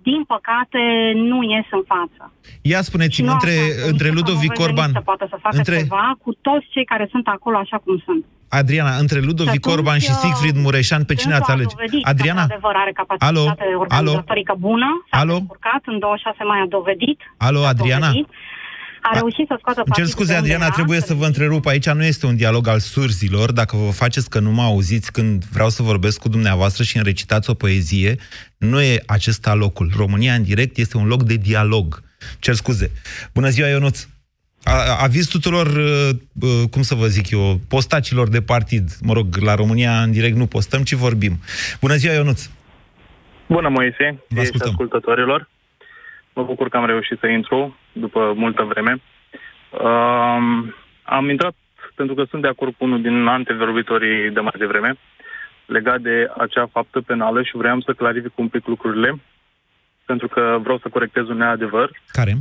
[0.03, 0.81] din păcate,
[1.15, 2.33] nu ies în față.
[2.63, 3.55] Ia spuneți-mi, între,
[3.91, 4.91] între Ludovic Orban...
[4.93, 5.77] Să poată să facă între...
[5.77, 8.25] ceva cu toți cei care sunt acolo așa cum sunt.
[8.49, 11.75] Adriana, între Ludovic Orban și Siegfried Mureșan, pe cine ați alege?
[12.03, 12.43] Adriana?
[12.43, 13.79] Adevăr, are capacitate Alo?
[13.79, 15.37] organizatorică bună, s-a Alo?
[15.39, 17.21] descurcat, în 26 mai a dovedit.
[17.37, 18.07] Alo, Adriana?
[18.07, 18.29] Dovedit
[19.03, 21.67] a reușit să scoată Îmi cer scuze, Adriana, trebuie să vă întrerup.
[21.67, 23.53] Aici nu este un dialog al surzilor.
[23.53, 27.05] Dacă vă faceți că nu mă auziți când vreau să vorbesc cu dumneavoastră și îmi
[27.05, 28.17] recitați o poezie,
[28.57, 29.93] nu e acesta locul.
[29.97, 32.03] România în direct este un loc de dialog.
[32.39, 32.91] Cer scuze.
[33.35, 34.07] Bună ziua, Ionuț!
[34.99, 36.09] Aviz tuturor, uh,
[36.41, 38.91] uh, cum să vă zic eu, postacilor de partid.
[39.03, 41.39] Mă rog, la România în direct nu postăm, ci vorbim.
[41.81, 42.49] Bună ziua, Ionuț!
[43.47, 44.23] Bună, Moise!
[44.29, 44.69] Vă ascultăm.
[44.69, 45.49] ascultătorilor.
[46.35, 49.03] Mă bucur că am reușit să intru după multă vreme.
[49.71, 51.55] Um, am intrat
[51.95, 54.97] pentru că sunt de acord cu unul din antevorbitorii de mai devreme
[55.67, 59.21] legat de acea faptă penală și vreau să clarific un pic lucrurile
[60.05, 61.91] pentru că vreau să corectez un neadevăr.
[62.07, 62.35] Care?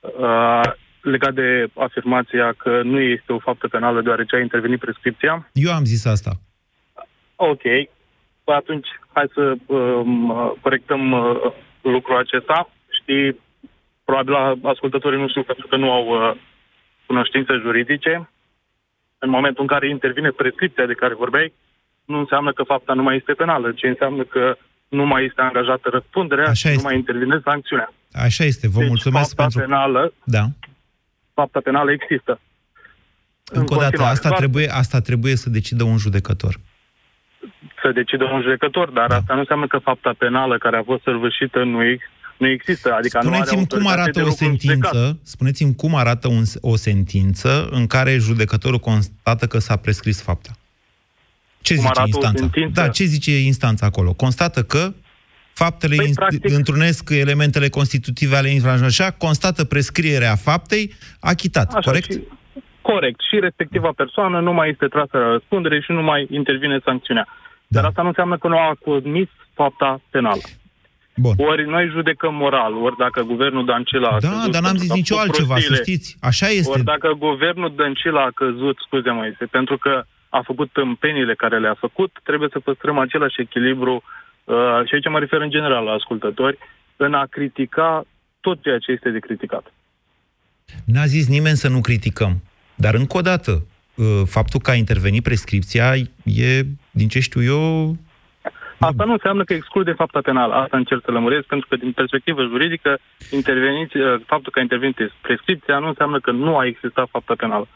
[0.00, 0.70] Uh,
[1.00, 5.48] legat de afirmația că nu este o faptă penală deoarece a intervenit prescripția.
[5.52, 6.30] Eu am zis asta.
[7.36, 7.62] Ok.
[8.44, 12.70] Păi atunci, hai să um, corectăm uh, lucrul acesta
[13.08, 13.40] știi,
[14.04, 16.36] probabil ascultătorii nu știu pentru că nu au uh,
[17.06, 18.30] cunoștințe juridice.
[19.18, 21.52] În momentul în care intervine prescripția de care vorbeai,
[22.04, 24.56] nu înseamnă că fapta nu mai este penală, ci înseamnă că
[24.88, 26.76] nu mai este angajată răspunderea Așa și este.
[26.76, 27.92] nu mai intervine sancțiunea.
[28.12, 29.60] Așa este, vă deci, mulțumesc fapta pentru...
[29.60, 30.44] penală, da.
[31.34, 32.40] fapta penală există.
[33.50, 36.54] Încă o dată, asta trebuie, asta trebuie să decidă un judecător.
[37.82, 39.16] să decidă un judecător, dar da.
[39.16, 41.80] asta nu înseamnă că fapta penală care a fost săvârșită nu,
[42.38, 42.92] nu există.
[42.92, 47.86] Adică spuneți-mi nu are cum arată o sentință, spuneți-mi cum arată un, o sentință în
[47.86, 50.50] care judecătorul constată că s-a prescris fapta.
[51.60, 52.50] Ce cum zice instanța?
[52.72, 54.12] Da, ce zice instanța acolo?
[54.12, 54.92] Constată că
[55.52, 56.50] faptele păi, practic...
[56.50, 62.12] întrunesc elementele constitutive ale infracțiunii, așa, constată prescrierea faptei, achitat, așa, corect?
[62.12, 62.22] Și,
[62.82, 63.20] corect.
[63.30, 67.26] Și respectiva persoană nu mai este trasă la răspundere și nu mai intervine sancțiunea.
[67.66, 67.80] Da.
[67.80, 70.42] Dar asta nu înseamnă că nu a comis fapta penală.
[71.20, 71.34] Bun.
[71.36, 75.18] Ori noi judecăm moral, ori dacă guvernul Dancila a Da, căzut, dar n-am zis nicio
[75.18, 76.16] altceva, prostile, să știți.
[76.20, 76.70] Așa este.
[76.70, 81.58] Ori dacă guvernul Dancila a căzut, scuze mă, este pentru că a făcut tâmpenile care
[81.58, 84.02] le-a făcut, trebuie să păstrăm același echilibru,
[84.44, 84.54] uh,
[84.86, 86.58] și aici mă refer în general la ascultători,
[86.96, 88.04] în a critica
[88.40, 89.72] tot ceea ce este de criticat.
[90.84, 92.42] N-a zis nimeni să nu criticăm.
[92.74, 97.96] Dar încă o dată, uh, faptul că a intervenit prescripția e, din ce știu eu,
[98.78, 100.54] Asta nu înseamnă că exclude fapta penală.
[100.54, 102.98] Asta încerc să lămuresc, pentru că din perspectivă juridică,
[103.30, 107.68] interveniți, uh, faptul că a intervenit prescripția nu înseamnă că nu a existat fapta penală.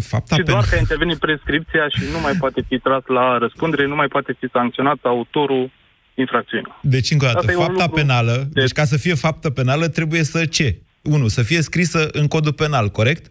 [0.00, 3.86] Fapta și doar că a intervenit prescripția și nu mai poate fi tras la răspundere,
[3.86, 5.70] nu mai poate fi sancționat autorul
[6.14, 6.74] infracțiunii.
[6.80, 8.60] Deci, încă o dată, fapta penală, de...
[8.60, 10.78] deci ca să fie faptă penală, trebuie să ce?
[11.02, 13.30] Unu, să fie scrisă în codul penal, corect?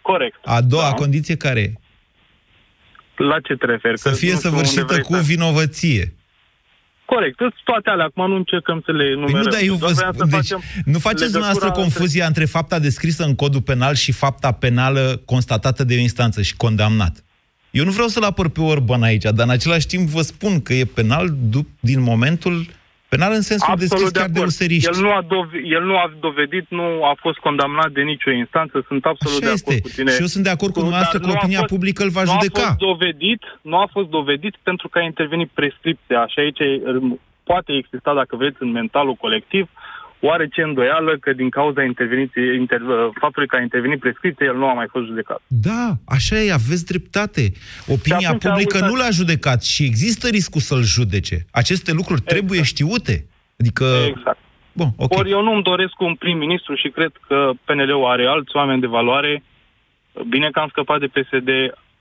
[0.00, 0.38] Corect.
[0.44, 0.92] A doua da.
[0.92, 1.72] condiție care e?
[3.16, 3.98] La ce te referi?
[3.98, 6.15] Să fie săvârșită cu vinovăție.
[7.06, 8.04] Corect, toate alea.
[8.04, 9.32] Acum nu încercăm să le numerăm.
[9.32, 10.52] Păi nu, dar eu vă spun, deci,
[10.84, 15.94] nu faceți dumneavoastră confuzia între fapta descrisă în codul penal și fapta penală constatată de
[15.94, 17.24] o instanță și condamnat.
[17.70, 20.74] Eu nu vreau să-l apăr pe Orban aici, dar în același timp vă spun că
[20.74, 21.34] e penal
[21.80, 22.66] din momentul
[23.08, 24.88] Penal în sensul Absolut deschis de chiar de useriști.
[24.88, 28.84] El nu, a dove- el nu a dovedit, nu a fost condamnat de nicio instanță,
[28.88, 29.80] sunt absolut Așa de acord este.
[29.80, 30.10] cu tine.
[30.10, 32.62] Și eu sunt de acord cu dumneavoastră că opinia fost, publică îl va nu judeca.
[32.62, 36.62] A fost dovedit, nu a fost dovedit pentru că a intervenit prescripția și aici
[37.50, 39.68] poate exista, dacă vreți, în mentalul colectiv,
[40.20, 42.80] oarece îndoială că din cauza inter,
[43.20, 45.40] faptului că a intervenit prescripție, el nu a mai fost judecat.
[45.46, 47.52] Da, așa e, aveți dreptate.
[47.86, 51.36] Opinia publică nu l-a judecat și există riscul să-l judece.
[51.50, 52.32] Aceste lucruri exact.
[52.32, 53.26] trebuie știute.
[53.60, 53.84] Adică...
[54.06, 54.38] Exact.
[54.72, 55.18] Bun, okay.
[55.20, 59.42] Ori eu nu-mi doresc un prim-ministru și cred că PNL-ul are alți oameni de valoare.
[60.28, 61.48] Bine că am scăpat de PSD,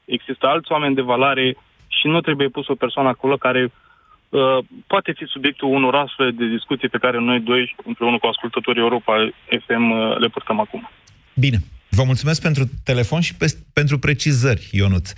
[0.05, 3.84] există alți oameni de valoare și nu trebuie pus o persoană acolo care Uh,
[4.87, 9.13] poate fi subiectul unor astfel de discuții pe care noi doi, împreună cu ascultătorii Europa
[9.65, 10.89] FM, uh, le purtăm acum.
[11.33, 11.57] Bine.
[11.89, 15.13] Vă mulțumesc pentru telefon și pe, pentru precizări, Ionuț.
[15.13, 15.17] 0372069599.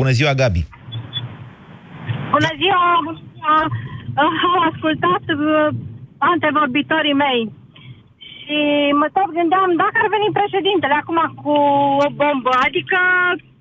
[0.00, 0.66] Bună ziua, Gabi!
[2.30, 2.84] Bună ziua!
[4.14, 4.32] Am
[4.72, 5.68] ascultat uh,
[6.18, 7.52] antevorbitorii mei
[8.48, 8.58] și
[9.00, 11.54] mă tot gândeam dacă ar veni președintele acum cu
[12.04, 12.98] o bombă, adică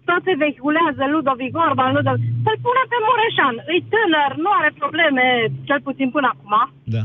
[0.09, 3.55] tot se vehiculează Ludovic Orban, Ludovic, să-l pună pe Mureșan.
[3.75, 5.25] E tânăr, nu are probleme,
[5.67, 6.53] cel puțin până acum.
[6.95, 7.03] Da.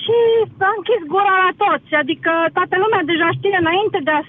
[0.00, 0.18] Și
[0.58, 4.22] s-a închis gura la toți, adică toată lumea deja știe înainte de a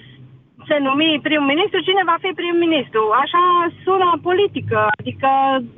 [0.68, 3.02] se numi prim-ministru, cine va fi prim-ministru.
[3.22, 3.42] Așa
[3.84, 5.28] sună politică, adică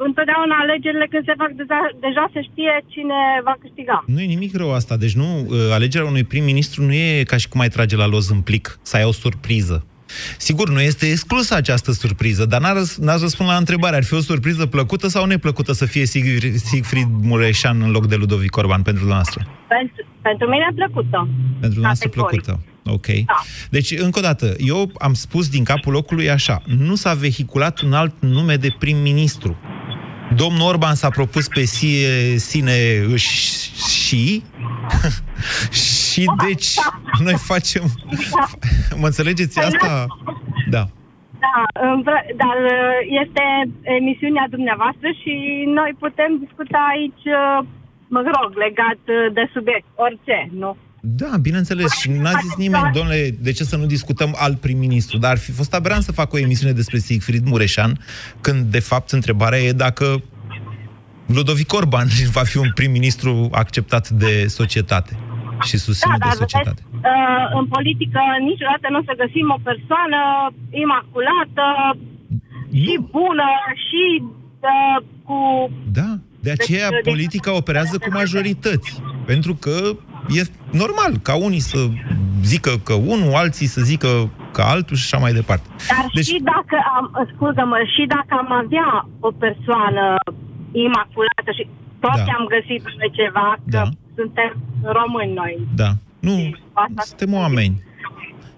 [0.09, 3.99] întotdeauna alegerile când se fac deja, deja se știe cine va câștiga.
[4.15, 5.29] Nu e nimic rău asta, deci nu,
[5.77, 8.97] alegerea unui prim-ministru nu e ca și cum ai trage la loz în plic, să
[8.97, 9.77] ai o surpriză.
[10.39, 13.97] Sigur, nu este exclusă această surpriză, dar n-ați răspuns la întrebare.
[13.97, 16.07] Ar fi o surpriză plăcută sau neplăcută să fie
[16.55, 19.47] Siegfried Mureșan în loc de Ludovic Orban pentru noastră?
[19.69, 21.29] Pentru, pentru mine plăcută.
[21.61, 22.61] Pentru noastră plăcută.
[22.87, 23.07] Ok.
[23.07, 23.43] Da.
[23.71, 27.93] Deci, încă o dată, eu am spus din capul locului așa, nu s-a vehiculat un
[27.93, 29.57] alt nume de prim-ministru.
[30.37, 32.73] Domnul Orban s-a propus pe sie, sine
[33.17, 34.43] și
[36.13, 36.69] și deci
[37.25, 37.83] noi facem...
[39.01, 40.07] Mă înțelegeți asta?
[40.71, 40.85] Da.
[41.41, 41.63] Da,
[42.43, 43.43] dar uh, este
[43.83, 45.35] emisiunea dumneavoastră și
[45.79, 47.59] noi putem discuta aici, uh,
[48.09, 50.77] mă rog, legat uh, de subiect, orice, nu?
[51.07, 51.93] Da, bineînțeles.
[51.93, 55.19] Și n-a zis nimeni, domnule, de ce să nu discutăm alt prim-ministru?
[55.19, 57.99] Dar ar fi fost aberant să fac o emisiune despre Siegfried Mureșan,
[58.41, 60.23] când, de fapt, întrebarea e dacă
[61.27, 62.07] Ludovic Orban
[62.39, 65.19] va fi un prim-ministru acceptat de societate
[65.63, 66.83] și susținut da, de societate.
[66.91, 70.21] Vedeți, uh, în politică niciodată nu o să găsim o persoană
[70.85, 71.67] imaculată
[72.71, 72.79] nu.
[72.83, 73.51] și bună
[73.87, 75.39] și uh, cu...
[75.93, 77.57] Da, de aceea deci, politica de...
[77.57, 79.03] operează cu majorități.
[79.27, 79.97] Pentru că
[80.29, 81.79] e normal ca unii să
[82.43, 85.67] zică că unul, alții să zică că altul și așa mai departe.
[85.89, 86.27] Dar deci...
[86.27, 90.05] și dacă am, scuză-mă, și dacă am avea o persoană
[90.73, 91.65] imaculată și
[92.05, 92.33] toți da.
[92.39, 93.85] am găsit pe ceva, că da.
[94.19, 94.51] suntem
[94.83, 95.55] români noi.
[95.75, 95.91] Da.
[96.19, 96.37] Nu,
[97.11, 97.83] suntem oameni.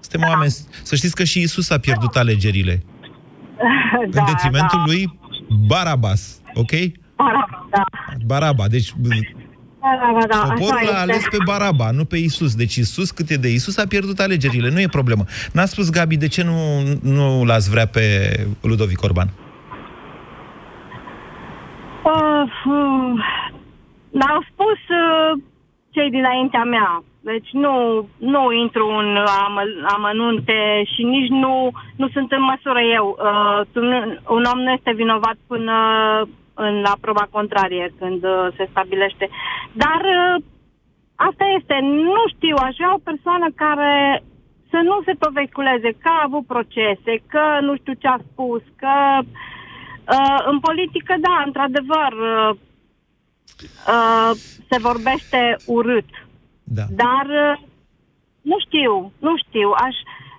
[0.00, 0.26] Suntem da.
[0.26, 0.52] oameni.
[0.82, 2.82] Să știți că și Isus a pierdut alegerile.
[4.14, 4.84] da, în detrimentul da.
[4.86, 5.18] lui
[5.66, 6.72] Barabas, ok?
[7.16, 7.84] Baraba, da.
[8.26, 8.92] Baraba, deci
[9.86, 12.54] Baraba, da, poporul a ales pe Baraba, nu pe Isus.
[12.54, 15.24] Deci Isus, cât e de Isus, a pierdut alegerile, nu e problemă.
[15.52, 16.58] N-a spus Gabi, de ce nu,
[17.02, 18.02] nu l-ați vrea pe
[18.62, 19.28] Ludovic Orban?
[22.02, 23.24] Uh, uh,
[24.34, 25.42] au spus uh,
[25.90, 27.04] cei dinaintea mea.
[27.20, 27.74] Deci nu,
[28.16, 29.54] nu intru în am,
[29.96, 33.06] amănunte și nici nu, nu sunt în măsură eu.
[33.18, 33.60] Uh,
[34.36, 35.74] un om nu este vinovat până
[36.64, 39.28] în la proba contrarie când uh, se stabilește.
[39.72, 40.44] Dar uh,
[41.14, 44.22] asta este, nu știu, aș vrea o persoană care
[44.70, 48.94] să nu se toveculeze că a avut procese, că nu știu ce a spus, că
[49.18, 52.50] uh, în politică, da, într-adevăr, uh,
[53.94, 54.30] uh,
[54.70, 56.10] se vorbește urât.
[56.64, 56.82] Da.
[56.90, 57.58] Dar uh,
[58.50, 59.96] nu știu, nu știu, aș...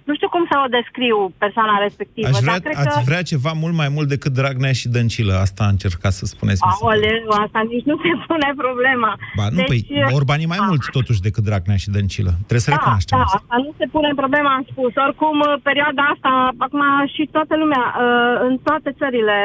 [0.07, 2.27] Nu știu cum să o descriu persoana respectivă.
[2.27, 3.07] Aș vrea, dar cred ați că...
[3.09, 5.33] vrea ceva mult mai mult decât Dragnea și Dăncilă.
[5.45, 6.61] Asta a încercat să spuneți.
[6.71, 9.11] Aoleu, asta nici nu se pune problema.
[9.39, 10.67] Ba, nu, deci, păi, Orban e mai a...
[10.69, 12.31] mult totuși decât Dragnea și Dăncilă.
[12.47, 13.37] Trebuie să da, recunoaștem da, asta.
[13.39, 14.91] asta nu se pune problema, am spus.
[15.07, 15.37] Oricum,
[15.69, 16.31] perioada asta,
[16.65, 16.83] acum
[17.13, 19.37] și toată lumea, uh, în toate țările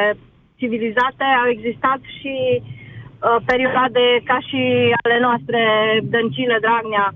[0.60, 4.62] civilizate au existat și uh, perioade ca și
[5.02, 5.60] ale noastre,
[6.14, 7.06] Dăncilă, Dragnea.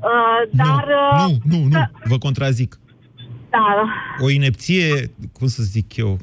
[0.00, 0.86] Uh, dar,
[1.18, 2.78] nu, nu, nu, nu, vă contrazic.
[3.50, 3.84] Da.
[4.20, 6.18] O inepție, cum să zic eu,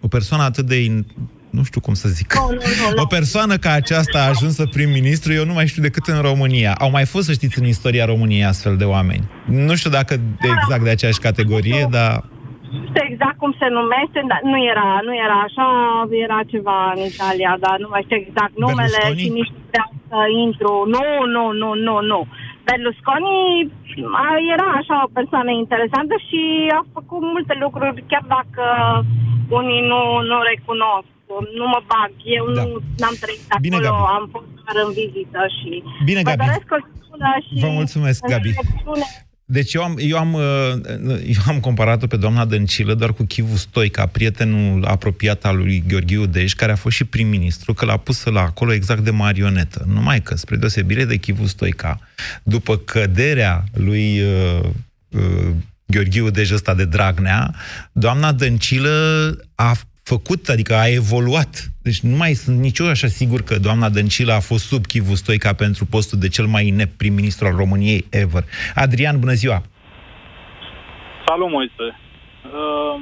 [0.00, 1.06] o persoană atât de in...
[1.50, 2.34] nu știu cum să zic.
[2.34, 3.02] No, no, no, no.
[3.02, 6.72] O persoană ca aceasta a ajuns să prim-ministru, eu nu mai știu decât în România.
[6.78, 9.24] Au mai fost, să știți, în istoria României astfel de oameni.
[9.46, 12.24] Nu știu dacă de exact de aceeași categorie, dar...
[12.70, 15.66] Nu știu exact cum se numește, dar nu era, nu era așa,
[16.26, 19.22] era ceva în Italia, dar nu mai știu exact numele Berlusconi?
[19.22, 20.72] și nici nu vreau să intru.
[20.94, 21.04] Nu,
[21.34, 22.20] nu, nu, nu, nu.
[22.66, 23.36] Berlusconi
[24.54, 26.40] era așa o persoană interesantă și
[26.78, 28.62] a făcut multe lucruri, chiar dacă
[29.58, 30.00] unii nu,
[30.30, 31.08] nu recunosc.
[31.58, 32.62] Nu mă bag, eu da.
[33.00, 34.02] nu am trăit acolo, Bine, Gabi.
[34.18, 35.70] am fost doar în vizită și
[36.08, 36.44] Bine, vă Gabi.
[36.44, 36.78] doresc o
[37.10, 38.50] bună și Vă mulțumesc, Gabi.
[39.48, 40.42] Deci eu am, eu am, uh,
[41.24, 46.26] eu am comparat-o pe doamna Dăncilă doar cu Chivu Stoica, prietenul apropiat al lui Gheorghiu
[46.26, 49.84] Dej, care a fost și prim-ministru, că l-a pus la acolo exact de marionetă.
[49.88, 52.00] Numai că, spre deosebire de Chivu Stoica,
[52.42, 54.60] după căderea lui uh,
[55.08, 55.54] uh,
[55.86, 57.54] Gheorghiu Dej ăsta de Dragnea,
[57.92, 59.76] doamna Dăncilă a
[60.12, 61.52] făcut, adică a evoluat.
[61.82, 65.14] Deci nu mai sunt nici eu așa sigur că doamna Dăncilă a fost sub Chivu
[65.14, 68.44] Stoica pentru postul de cel mai inept prim-ministru al României ever.
[68.74, 69.62] Adrian, bună ziua!
[71.26, 71.86] Salut, Moise.
[72.44, 72.94] Uh,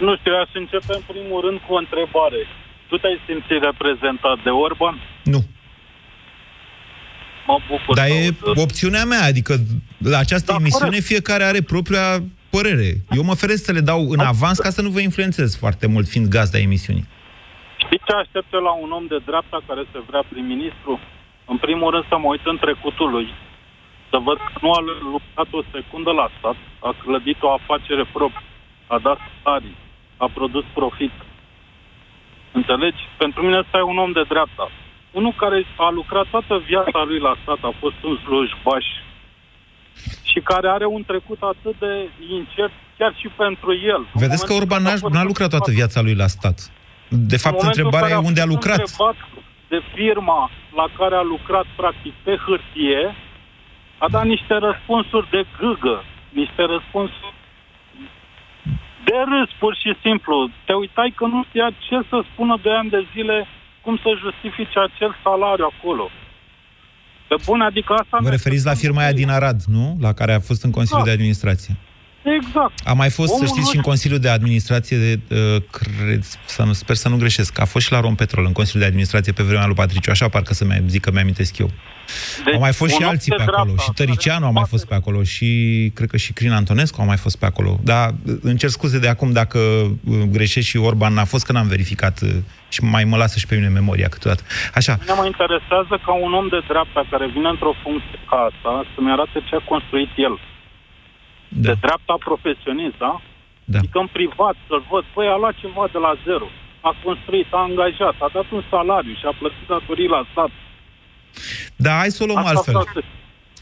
[0.00, 2.40] nu știu, aș începe în primul rând cu o întrebare.
[2.88, 4.94] Tu te-ai simțit reprezentat de Orban?
[5.24, 5.40] Nu.
[7.46, 7.94] Mă bucur.
[7.96, 8.58] Dar să e aud.
[8.58, 9.52] opțiunea mea, adică
[9.98, 11.06] la această Da, emisiune corect.
[11.06, 12.22] fiecare are propria
[12.56, 12.88] părere.
[13.18, 16.06] Eu mă feresc să le dau în avans ca să nu vă influențez foarte mult,
[16.12, 17.06] fiind gazda emisiunii.
[17.84, 20.92] Știți ce aștept eu la un om de dreapta care se vrea prim-ministru?
[21.52, 23.28] În primul rând să mă uit în trecutul lui,
[24.10, 24.80] să văd că nu a
[25.14, 28.50] lucrat o secundă la stat, a clădit o afacere proprie,
[28.94, 29.76] a dat salarii,
[30.24, 31.14] a produs profit.
[32.58, 33.02] Înțelegi?
[33.22, 34.66] Pentru mine ăsta e un om de dreapta.
[35.18, 38.86] Unul care a lucrat toată viața lui la stat, a fost un slujbaș
[40.32, 41.92] și care are un trecut atât de
[42.38, 44.02] incert chiar și pentru el.
[44.14, 46.14] În Vedeți că momentul Orban în care n-a, a fost n-a lucrat toată viața lui
[46.22, 46.56] la stat.
[47.08, 48.80] De fapt, în momentul întrebarea în e care unde a fost lucrat.
[48.80, 49.16] întrebat
[49.72, 53.02] de firma la care a lucrat practic pe hârtie,
[54.04, 55.96] a dat niște răspunsuri de gâgă,
[56.40, 57.34] niște răspunsuri
[59.04, 60.34] de râs, pur și simplu.
[60.66, 63.46] Te uitai că nu știa ce să spună de ani de zile
[63.84, 66.10] cum să justifice acel salariu acolo.
[67.36, 68.18] Pe bune, adică asta...
[68.20, 69.96] Vă referiți la firma aia din Arad, nu?
[70.00, 71.10] La care a fost în Consiliul Da.
[71.10, 71.76] de Administrație.
[72.22, 72.72] Exact.
[72.84, 76.22] A mai fost, să Omul știți, nu și în Consiliul de Administrație, de, uh, cred,
[76.44, 79.32] să nu, sper să nu greșesc, a fost și la Rompetrol în Consiliul de Administrație
[79.32, 81.70] pe vremea lui Patriciu, așa parcă să mi zic că mi-amintesc eu.
[82.44, 84.50] Deci, au mai fost și un om alții de pe acolo, dreapta și Tăricianu a
[84.50, 85.48] mai fost pe acolo, și
[85.94, 87.78] cred că și Crin Antonescu a mai fost pe acolo.
[87.82, 91.52] Dar uh, îmi cer scuze de acum dacă uh, greșesc și Orban n-a fost, că
[91.52, 92.30] n-am verificat uh,
[92.68, 94.42] și mai mă lasă și pe mine memoria câteodată.
[94.74, 98.70] Așa, Mine mă interesează ca un om de dreapta care vine într-o funcție ca asta
[98.94, 100.34] să-mi arate ce a construit el.
[101.54, 101.68] Da.
[101.68, 103.14] De dreapta profesionist, da?
[103.72, 103.78] Da.
[103.78, 106.46] Adică în privat să-l văd, băi, a luat ceva de la zero.
[106.88, 110.50] A construit, a angajat, a dat un salariu și a plătit datorii la stat.
[111.76, 112.72] da, hai să o luăm Asta altfel.
[112.74, 113.04] vreau să-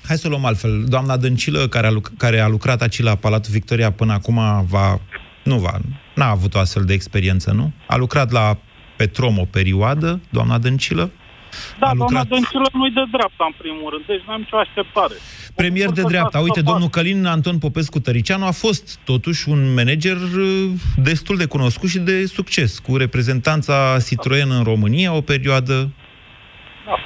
[0.08, 0.84] Hai să o luăm altfel.
[0.94, 4.38] Doamna Dăncilă, care a, luc- care a lucrat aici la Palatul Victoria până acum,
[4.74, 4.98] va,
[5.44, 5.72] nu va,
[6.14, 7.72] n-a avut o astfel de experiență, nu?
[7.86, 8.56] A lucrat la
[8.96, 11.10] Petrom o perioadă, doamna Dăncilă,
[11.78, 15.14] Da, doamna Dăncilă nu-i de dreapta, în primul rând, deci n-am nicio așteptare.
[15.54, 16.38] Premier de dreapta.
[16.38, 21.88] Uite, domnul Călin Anton Popescu Tăricianu a fost totuși un manager uh, destul de cunoscut
[21.88, 25.90] și de succes, cu reprezentanța Citroen în România o perioadă.
[26.86, 26.96] Da.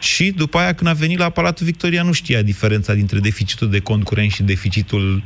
[0.00, 3.80] Și după aia, când a venit la Palatul Victoria, nu știa diferența dintre deficitul de
[3.80, 5.22] cont curent și deficitul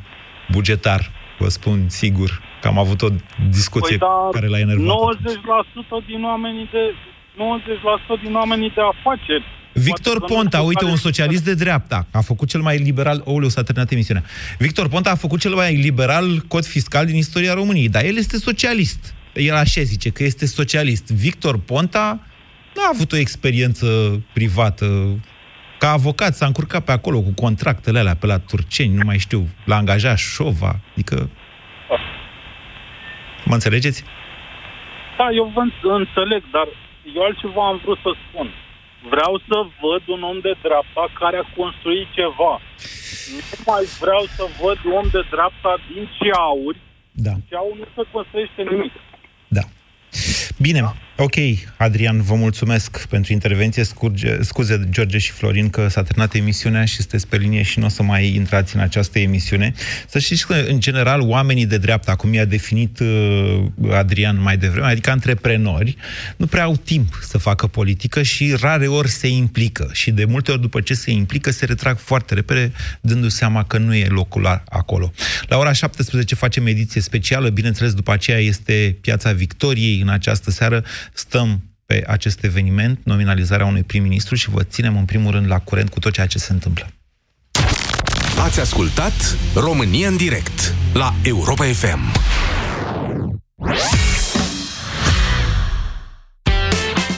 [0.51, 1.11] bugetar.
[1.39, 3.09] Vă spun sigur că am avut o
[3.51, 4.97] discuție păi, care l-a enervat.
[6.03, 6.95] 90% din oamenii de
[8.19, 9.45] 90% din oamenii de afaceri
[9.79, 13.23] Victor Ponta, uite, un socialist de dreapta, a făcut cel mai liberal...
[13.25, 14.25] Ouleu, s-a terminat emisiunea.
[14.59, 18.37] Victor Ponta a făcut cel mai liberal cod fiscal din istoria României, dar el este
[18.37, 19.15] socialist.
[19.35, 21.11] El așa zice, că este socialist.
[21.11, 22.21] Victor Ponta
[22.75, 23.87] nu a avut o experiență
[24.33, 25.19] privată.
[25.79, 29.49] Ca avocat s-a încurcat pe acolo cu contractele alea pe la turceni, nu mai știu,
[29.65, 31.31] l-a angajat Șova, adică...
[33.45, 34.05] Mă înțelegeți?
[35.19, 36.67] Da, eu vă înțeleg, dar
[37.15, 38.49] eu altceva am vrut să spun.
[39.13, 42.53] Vreau să văd un om de dreapta care a construit ceva.
[43.33, 43.41] Nu
[43.71, 46.79] mai vreau să văd un om de dreapta din ceauri.
[47.25, 47.31] Da.
[47.31, 48.93] Din ceauri nu se construiește nimic.
[49.49, 49.65] Da.
[50.65, 50.93] Bine, da.
[51.21, 51.35] Ok,
[51.77, 53.83] Adrian, vă mulțumesc pentru intervenție.
[53.83, 57.85] Scurge, scuze, George și Florin, că s-a terminat emisiunea și sunteți pe linie și nu
[57.85, 59.75] o să mai intrați în această emisiune.
[60.09, 64.87] Să știți că, în general, oamenii de dreapta, cum i-a definit uh, Adrian mai devreme,
[64.87, 65.97] adică antreprenori,
[66.37, 69.91] nu prea au timp să facă politică și rare ori se implică.
[69.93, 73.79] Și de multe ori, după ce se implică, se retrag foarte repede, dându-se seama că
[73.79, 75.13] nu e locul acolo.
[75.47, 80.85] La ora 17 facem ediție specială, bineînțeles, după aceea este Piața Victoriei în această seară
[81.13, 85.89] stăm pe acest eveniment, nominalizarea unui prim-ministru și vă ținem în primul rând la curent
[85.91, 86.91] cu tot ceea ce se întâmplă.
[88.45, 92.01] Ați ascultat România în direct la Europa FM.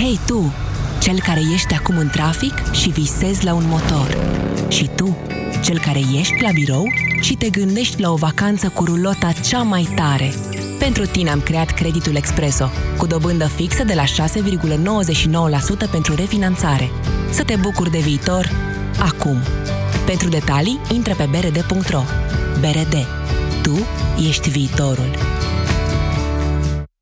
[0.00, 0.52] Hei tu,
[1.00, 4.16] cel care ești acum în trafic și visezi la un motor.
[4.68, 5.16] Și tu,
[5.62, 6.84] cel care ești la birou
[7.20, 10.34] și te gândești la o vacanță cu rulota cea mai tare.
[10.78, 16.90] Pentru tine am creat creditul Expreso, cu dobândă fixă de la 6,99% pentru refinanțare.
[17.30, 18.50] Să te bucuri de viitor
[18.98, 19.38] acum.
[20.06, 22.02] Pentru detalii, intră pe brd.ro.
[22.60, 23.06] BRD.
[23.62, 23.86] Tu
[24.28, 25.37] ești viitorul.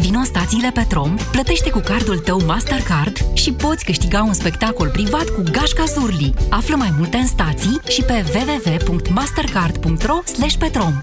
[0.00, 5.24] Vino în stațiile Petrom, plătește cu cardul tău Mastercard și poți câștiga un spectacol privat
[5.24, 6.34] cu Gașca Zurli.
[6.50, 10.18] Află mai multe în stații și pe www.mastercard.ro
[10.58, 11.00] petrom.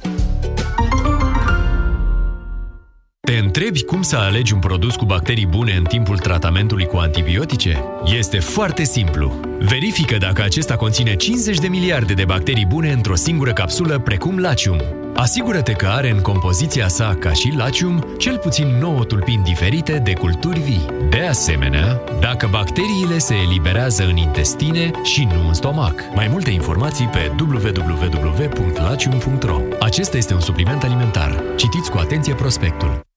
[3.25, 7.83] Te întrebi cum să alegi un produs cu bacterii bune în timpul tratamentului cu antibiotice?
[8.17, 9.39] Este foarte simplu.
[9.59, 14.81] Verifică dacă acesta conține 50 de miliarde de bacterii bune într-o singură capsulă, precum Lacium.
[15.15, 20.13] Asigură-te că are în compoziția sa, ca și Lacium, cel puțin 9 tulpini diferite de
[20.13, 20.85] culturi vii.
[21.09, 26.03] De asemenea, dacă bacteriile se eliberează în intestine și nu în stomac.
[26.15, 31.43] Mai multe informații pe www.lacium.ro Acesta este un supliment alimentar.
[31.55, 33.03] Citiți cu atenție prospectul.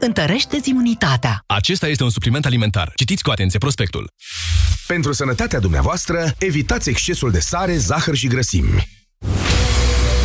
[0.00, 1.42] întărește imunitatea.
[1.46, 2.92] Acesta este un supliment alimentar.
[2.94, 4.10] Citiți cu atenție prospectul.
[4.86, 8.88] Pentru sănătatea dumneavoastră, evitați excesul de sare, zahăr și grăsimi.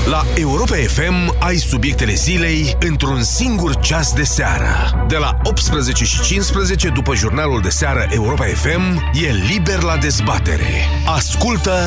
[0.06, 5.06] La Europa FM ai subiectele zilei într-un singur ceas de seară.
[5.08, 10.88] De la 18 și 15 după jurnalul de seară Europa FM e liber la dezbatere.
[11.06, 11.80] Ascultă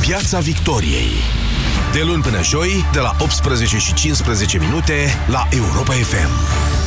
[0.00, 1.12] Piața Victoriei.
[1.92, 4.94] De luni până joi, de la 18 și 15 minute
[5.28, 6.83] la Europa FM.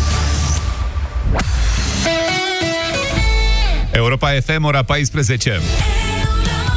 [3.94, 6.07] Europa FM, ora 14.